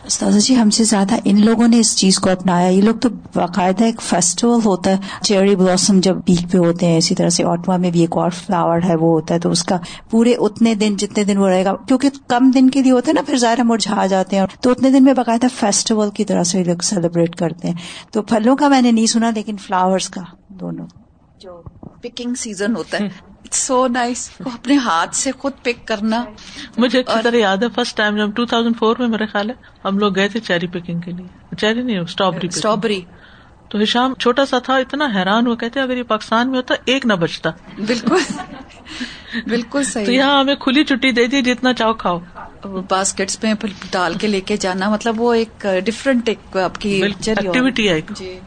استاذ 0.05 0.37
جی 0.37 0.55
ہم 0.55 0.69
سے 0.69 0.83
زیادہ 0.83 1.15
ان 1.25 1.45
لوگوں 1.45 1.67
نے 1.67 1.79
اس 1.79 1.97
چیز 1.97 2.19
کو 2.19 2.29
اپنایا۔ 2.29 2.67
یہ 2.67 2.81
لوگ 2.81 2.95
تو 2.95 3.09
باقاعدہ 3.35 3.83
ایک 3.83 4.01
فیسٹیول 4.01 4.59
ہوتا 4.65 4.91
ہے 4.91 4.97
چیری 5.21 5.55
بلاسم 5.55 5.99
جب 5.99 6.17
پیک 6.25 6.51
پہ 6.51 6.57
ہوتے 6.57 6.85
ہیں، 6.85 6.97
اسی 6.97 7.15
طرح 7.15 7.29
سے 7.29 7.43
آٹوا 7.43 7.77
میں 7.77 7.91
بھی 7.91 7.99
ایک 7.99 8.17
اور 8.17 8.29
فلاور 8.29 8.79
ہے، 8.83 8.95
وہ 8.95 9.09
ہوتا 9.11 9.33
ہے، 9.33 9.39
تو 9.39 9.51
اس 9.51 9.63
کا 9.63 9.77
پورے 10.09 10.33
اتنے 10.39 10.75
دن، 10.75 10.95
جتنے 10.97 11.23
دن 11.23 11.37
وہ 11.37 11.47
رہے 11.47 11.65
گا، 11.65 11.75
کیونکہ 11.87 12.09
کم 12.27 12.51
دن 12.51 12.69
کے 12.69 12.81
لیے 12.81 12.91
ہوتے 12.91 13.11
ہیں 13.11 13.13
نا، 13.13 13.21
پھر 13.21 13.37
ظاہر 13.37 13.63
مرجھا 13.63 14.05
جاتے 14.05 14.35
ہیں۔ 14.35 14.45
تو 14.61 14.71
اتنے 14.71 14.89
دن 14.89 15.03
میں 15.03 15.13
باقاعدہ 15.13 15.47
فیسٹیول 15.59 16.09
کی 16.09 16.25
طرح 16.25 16.43
سے 16.43 16.63
لوگ 16.63 16.81
سیلیبریٹ 16.83 17.35
کرتے 17.35 17.67
ہیں۔ 17.67 17.75
تو 18.11 18.21
پھلوں 18.21 18.55
کا 18.55 18.67
میں 18.67 18.81
نے 18.81 18.91
نہیں 18.91 19.05
سنا، 19.05 19.31
لیکن 19.35 19.57
فلاورس 19.57 20.09
کا، 20.09 20.21
دونوں۔ 20.49 21.02
جو 21.43 21.61
پکنگ 22.03 22.33
سیزن 22.35 22.75
ہوتا 22.75 22.99
ہے. 22.99 23.07
سو 23.51 23.87
نائس 23.87 24.29
اپنے 24.45 24.75
ہاتھ 24.77 25.15
سے 25.15 25.31
خود 25.31 25.53
پک 25.63 25.87
کرنا. 25.87 26.23
مجھے 26.77 26.99
اچھی 26.99 27.21
طرح 27.23 27.37
یاد 27.37 27.63
ہے 27.63 27.67
فرسٹ 27.75 27.97
ٹائم 27.97 28.17
جب 28.17 28.35
ٹو 28.35 28.45
تھاؤزینڈ 28.45 28.77
فور 28.79 28.95
میں 28.99 29.07
میرا 29.07 29.25
خیال 29.31 29.49
ہے 29.49 29.55
ہم 29.85 29.97
لوگ 29.99 30.15
گئے 30.15 30.27
تھے 30.27 30.39
چیری 30.39 30.67
پکنگ 30.69 30.99
کے 30.99 31.11
لیے. 31.11 31.27
چیری 31.57 31.81
نہیں 31.81 31.97
اسٹرابری 31.99 32.47
اسٹرابری 32.47 33.01
تو 33.71 33.81
ہشام 33.83 34.13
چھوٹا 34.19 34.45
سا 34.45 34.59
تھا 34.59 34.75
اتنا 34.77 35.05
حیران 35.15 35.47
ہوا 35.47 35.55
کہتے 35.55 35.79
اگر 35.79 35.97
یہ 35.97 36.03
پاکستان 36.03 36.49
میں 36.49 36.57
ہوتا 36.57 36.75
ایک 36.85 37.05
نہ 37.05 37.13
بچتا. 37.13 37.49
بالکل. 37.79 38.21
بالکل 39.45 39.83
تو 39.95 40.11
یہاں 40.11 40.39
ہمیں 40.39 40.55
کھلی 40.55 40.83
چھٹی 40.83 41.11
دے 41.11 41.27
دی 41.27 41.41
جتنا 41.41 41.73
چاہو 41.73 41.93
کھاؤ. 41.93 42.19
باسکٹس 42.89 43.43
میں 43.43 43.53
ڈال 43.91 44.13
کے 44.13 44.27
لے 44.27 44.41
کے 44.41 44.57
جانا 44.57 44.89
مطلب 44.89 45.21
وہ 45.21 45.33
ایک 45.33 45.65
ڈفرنٹ 45.85 46.29
ایک 46.29 46.57
آپ 46.57 46.81
کی 46.81 47.01
ایکٹیویٹی 47.03 47.89
ہے 47.89 47.99
جی. 48.09 48.39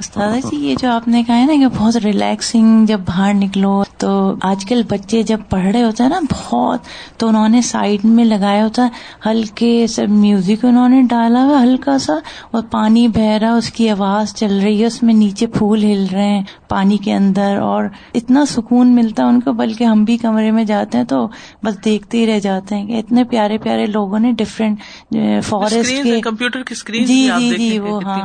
استاد 0.00 0.50
جی 0.50 0.56
یہ 0.58 0.74
جو 0.80 0.90
آپ 0.90 1.08
نے 1.08 1.22
کہا 1.22 1.36
ہے 1.36 1.46
نا 1.46 1.52
کہ 1.60 1.66
بہت 1.76 1.96
ریلیکسنگ 1.96 2.84
جب 2.86 3.00
باہر 3.06 3.34
نکلو 3.34 3.82
تو 3.98 4.10
آج 4.40 4.64
کل 4.64 4.82
بچے 4.88 5.22
جب 5.22 5.40
پڑھ 5.48 5.66
رہے 5.66 5.82
ہوتے 5.82 6.02
ہیں 6.02 6.10
نا 6.10 6.20
بہت 6.30 6.86
تو 7.18 7.28
انہوں 7.28 7.48
نے 7.48 7.60
سائڈ 7.62 8.04
میں 8.06 8.24
لگایا 8.24 8.62
ہوتا 8.64 8.84
ہے 8.84 9.28
ہلکے 9.28 9.86
سے 9.86 10.06
میوزک 10.06 10.64
انہوں 10.64 10.88
نے 10.88 11.00
ڈالا 11.10 11.44
ہوا 11.44 11.62
ہلکا 11.62 11.98
سا 11.98 12.14
اور 12.50 12.62
پانی 12.70 13.06
بہ 13.08 13.36
رہا 13.38 13.54
اس 13.54 13.70
کی 13.70 13.88
آواز 13.90 14.34
چل 14.34 14.58
رہی 14.60 14.80
ہے 14.80 14.86
اس 14.86 15.02
میں 15.02 15.14
نیچے 15.14 15.46
پھول 15.48 15.84
ہل 15.84 16.06
رہے 16.12 16.28
ہیں 16.28 16.42
پانی 16.68 16.96
کے 16.96 17.14
اندر 17.14 17.58
اور 17.60 17.84
اتنا 18.14 18.44
سکون 18.46 18.94
ملتا 18.94 19.22
ہے 19.22 19.28
ان 19.28 19.40
کو 19.40 19.52
بلکہ 19.52 19.84
ہم 19.84 20.04
بھی 20.04 20.16
کمرے 20.16 20.50
میں 20.50 20.64
جاتے 20.64 20.98
ہیں 20.98 21.04
تو 21.04 21.26
بس 21.62 21.84
دیکھتے 21.84 22.18
ہی 22.18 22.26
رہ 22.26 22.38
جاتے 22.38 22.76
ہیں 22.76 22.86
کہ 22.86 22.98
اتنے 22.98 23.24
پیارے 23.24 23.58
پیارے 23.58 23.86
لوگوں 23.86 24.18
نے 24.18 24.32
ڈفرینٹ 24.38 25.14
فارسٹ 25.44 26.02
کے 26.02 26.20
کمپیوٹر 26.20 26.62
کی 26.62 26.72
اسکرین 26.72 27.04
جی 27.04 27.28
جی 27.38 27.56
جی 27.56 27.78
وہ 27.78 28.00
ہاں 28.04 28.24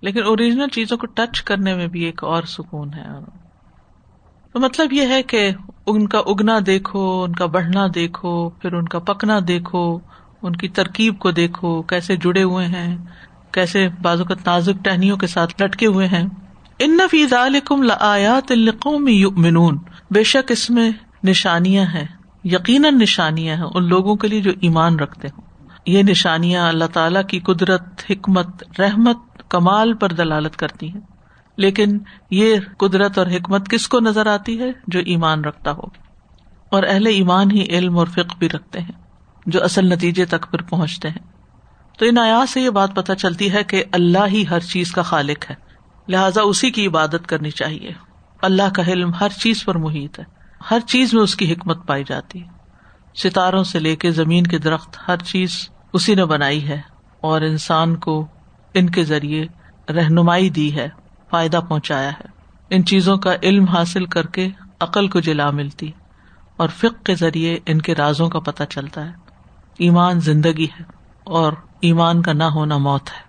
لیکن 0.00 0.22
اوریجنل 0.22 0.68
چیزوں 0.68 0.96
کو 0.96 1.06
ٹچ 1.06 1.42
کرنے 1.42 1.74
میں 1.74 1.86
بھی 1.86 2.00
ایک 2.00 2.24
اور 2.24 2.42
سکون 2.42 2.94
ہے۔ 2.94 3.06
تو 4.52 4.60
مطلب 4.60 4.92
یہ 4.92 5.06
ہے 5.06 5.22
کہ 5.22 5.50
ان 5.86 6.08
کا 6.08 6.18
اگنا 6.18 6.58
دیکھو، 6.66 7.22
ان 7.22 7.32
کا 7.32 7.46
بڑھنا 7.46 7.86
دیکھو، 7.94 8.48
پھر 8.48 8.72
ان 8.72 8.88
کا 8.88 8.98
پکنا 8.98 9.38
دیکھو، 9.48 9.98
ان 10.42 10.56
کی 10.56 10.68
ترکیب 10.68 11.18
کو 11.18 11.30
دیکھو، 11.30 11.82
کیسے 11.82 12.16
جڑے 12.16 12.42
ہوئے 12.42 12.66
ہیں، 12.66 12.96
کیسے 13.50 13.88
بازوقت 14.02 14.46
نازک 14.46 14.84
ٹہنیوں 14.84 15.16
کے 15.16 15.26
ساتھ 15.26 15.62
لٹکے 15.62 15.86
ہوئے 15.86 16.06
ہیں۔ 16.06 16.28
ان 16.78 16.96
نفیز 16.96 17.32
علیکم 17.32 17.82
لیات 17.82 18.50
القوم 18.50 19.08
یؤمنون۔ 19.08 19.78
بے 20.10 20.22
شک 20.22 20.50
اس 20.50 20.70
میں 20.70 20.90
نشانیاں 21.24 21.86
ہیں، 21.86 22.06
یقیناً 22.44 23.00
نشانیاں 23.00 23.56
ہیں 23.56 23.64
ان 23.74 23.84
لوگوں 23.84 24.16
کے 24.16 24.28
لیے 24.28 24.40
جو 24.40 24.50
ایمان 24.60 24.98
رکھتے 24.98 25.28
ہوں۔ 25.28 25.68
یہ 25.86 26.02
نشانیاں 26.02 26.68
اللہ 26.68 26.84
تعالی 26.84 27.20
کی 27.28 27.40
قدرت، 27.40 27.82
حکمت، 28.10 28.80
رحمت 28.80 29.16
کمال 29.48 29.94
پر 29.94 30.12
دلالت 30.12 30.56
کرتی 30.56 30.88
ہیں۔ 30.92 31.00
لیکن 31.56 31.98
یہ 32.30 32.56
قدرت 32.78 33.18
اور 33.18 33.26
حکمت 33.26 33.68
کس 33.68 33.88
کو 33.88 34.00
نظر 34.00 34.26
آتی 34.26 34.60
ہے؟ 34.60 34.66
جو 34.86 35.00
ایمان 35.06 35.44
رکھتا 35.44 35.72
ہو 35.72 35.82
اور 36.70 36.82
اہل 36.82 37.06
ایمان 37.06 37.50
ہی 37.50 37.64
علم 37.68 37.98
اور 37.98 38.06
فکر 38.06 38.36
بھی 38.38 38.48
رکھتے 38.48 38.80
ہیں، 38.80 39.02
جو 39.46 39.64
اصل 39.64 39.86
نتیجے 39.86 40.24
تک 40.24 40.50
پھر 40.50 40.62
پہنچتے 40.62 41.08
ہیں۔ 41.08 41.36
تو 41.98 42.06
ان 42.06 42.18
آیات 42.18 42.48
سے 42.48 42.60
یہ 42.60 42.70
بات 42.70 42.96
پتہ 42.96 43.12
چلتی 43.12 43.52
ہے 43.52 43.64
کہ 43.64 43.84
اللہ 43.92 44.26
ہی 44.26 44.44
ہر 44.50 44.60
چیز 44.60 44.92
کا 44.92 45.02
خالق 45.02 45.50
ہے۔ 45.50 45.54
لہٰذا 46.08 46.42
اسی 46.42 46.70
کی 46.70 46.86
عبادت 46.86 47.26
کرنی 47.26 47.50
چاہیے۔ 47.50 47.92
اللہ 48.42 48.62
کا 48.74 48.82
علم 48.82 49.10
ہر 49.20 49.28
چیز 49.28 49.64
پر 49.64 49.74
محیط 49.74 50.18
ہے۔ 50.18 50.24
ہر 50.70 50.80
چیز 50.80 51.14
میں 51.14 51.22
اس 51.22 51.36
کی 51.36 51.52
حکمت 51.52 51.86
پائی 51.86 52.04
جاتی 52.06 52.42
ہے۔ 52.42 52.48
ستاروں 53.14 53.64
سے 53.64 53.78
لے 53.78 53.96
کے 53.96 54.10
زمین 54.10 54.46
کے 54.46 54.58
درخت، 54.58 54.96
ہر 55.08 55.16
چیز 55.16 55.68
اسی 55.92 56.14
نے 56.14 56.24
بنائی 56.24 56.68
ہے۔ 56.68 56.80
اور 57.20 57.40
انسان 57.40 57.96
کو 57.96 58.26
ان 58.76 58.90
کے 58.90 59.04
ذریعے 59.04 59.46
رہنمائی 59.88 60.50
دی 60.50 60.76
ہے، 60.76 60.88
فائدہ 61.30 61.60
پہنچایا 61.68 62.10
ہے۔ 62.10 62.36
ان 62.70 62.84
چیزوں 62.84 63.16
کا 63.16 63.34
علم 63.42 63.64
حاصل 63.64 64.04
کر 64.04 64.26
کے 64.26 64.48
عقل 64.80 65.08
کو 65.08 65.20
جلا 65.20 65.50
ملتی 65.50 65.90
اور 66.56 66.68
فک 66.68 67.04
کے 67.04 67.14
ذریعے 67.14 67.58
ان 67.66 67.82
کے 67.82 67.94
رازوں 67.94 68.28
کا 68.28 68.40
پتہ 68.40 68.62
چلتا 68.64 69.04
ہے۔ 69.04 69.12
ایمان 69.78 70.20
زندگی 70.20 70.64
ہے 70.64 70.84
اور 71.24 71.52
ایمان 71.80 72.22
کا 72.22 72.32
نہ 72.32 72.44
ہونا 72.44 72.76
موت 72.76 73.08
ہے۔ 73.08 73.25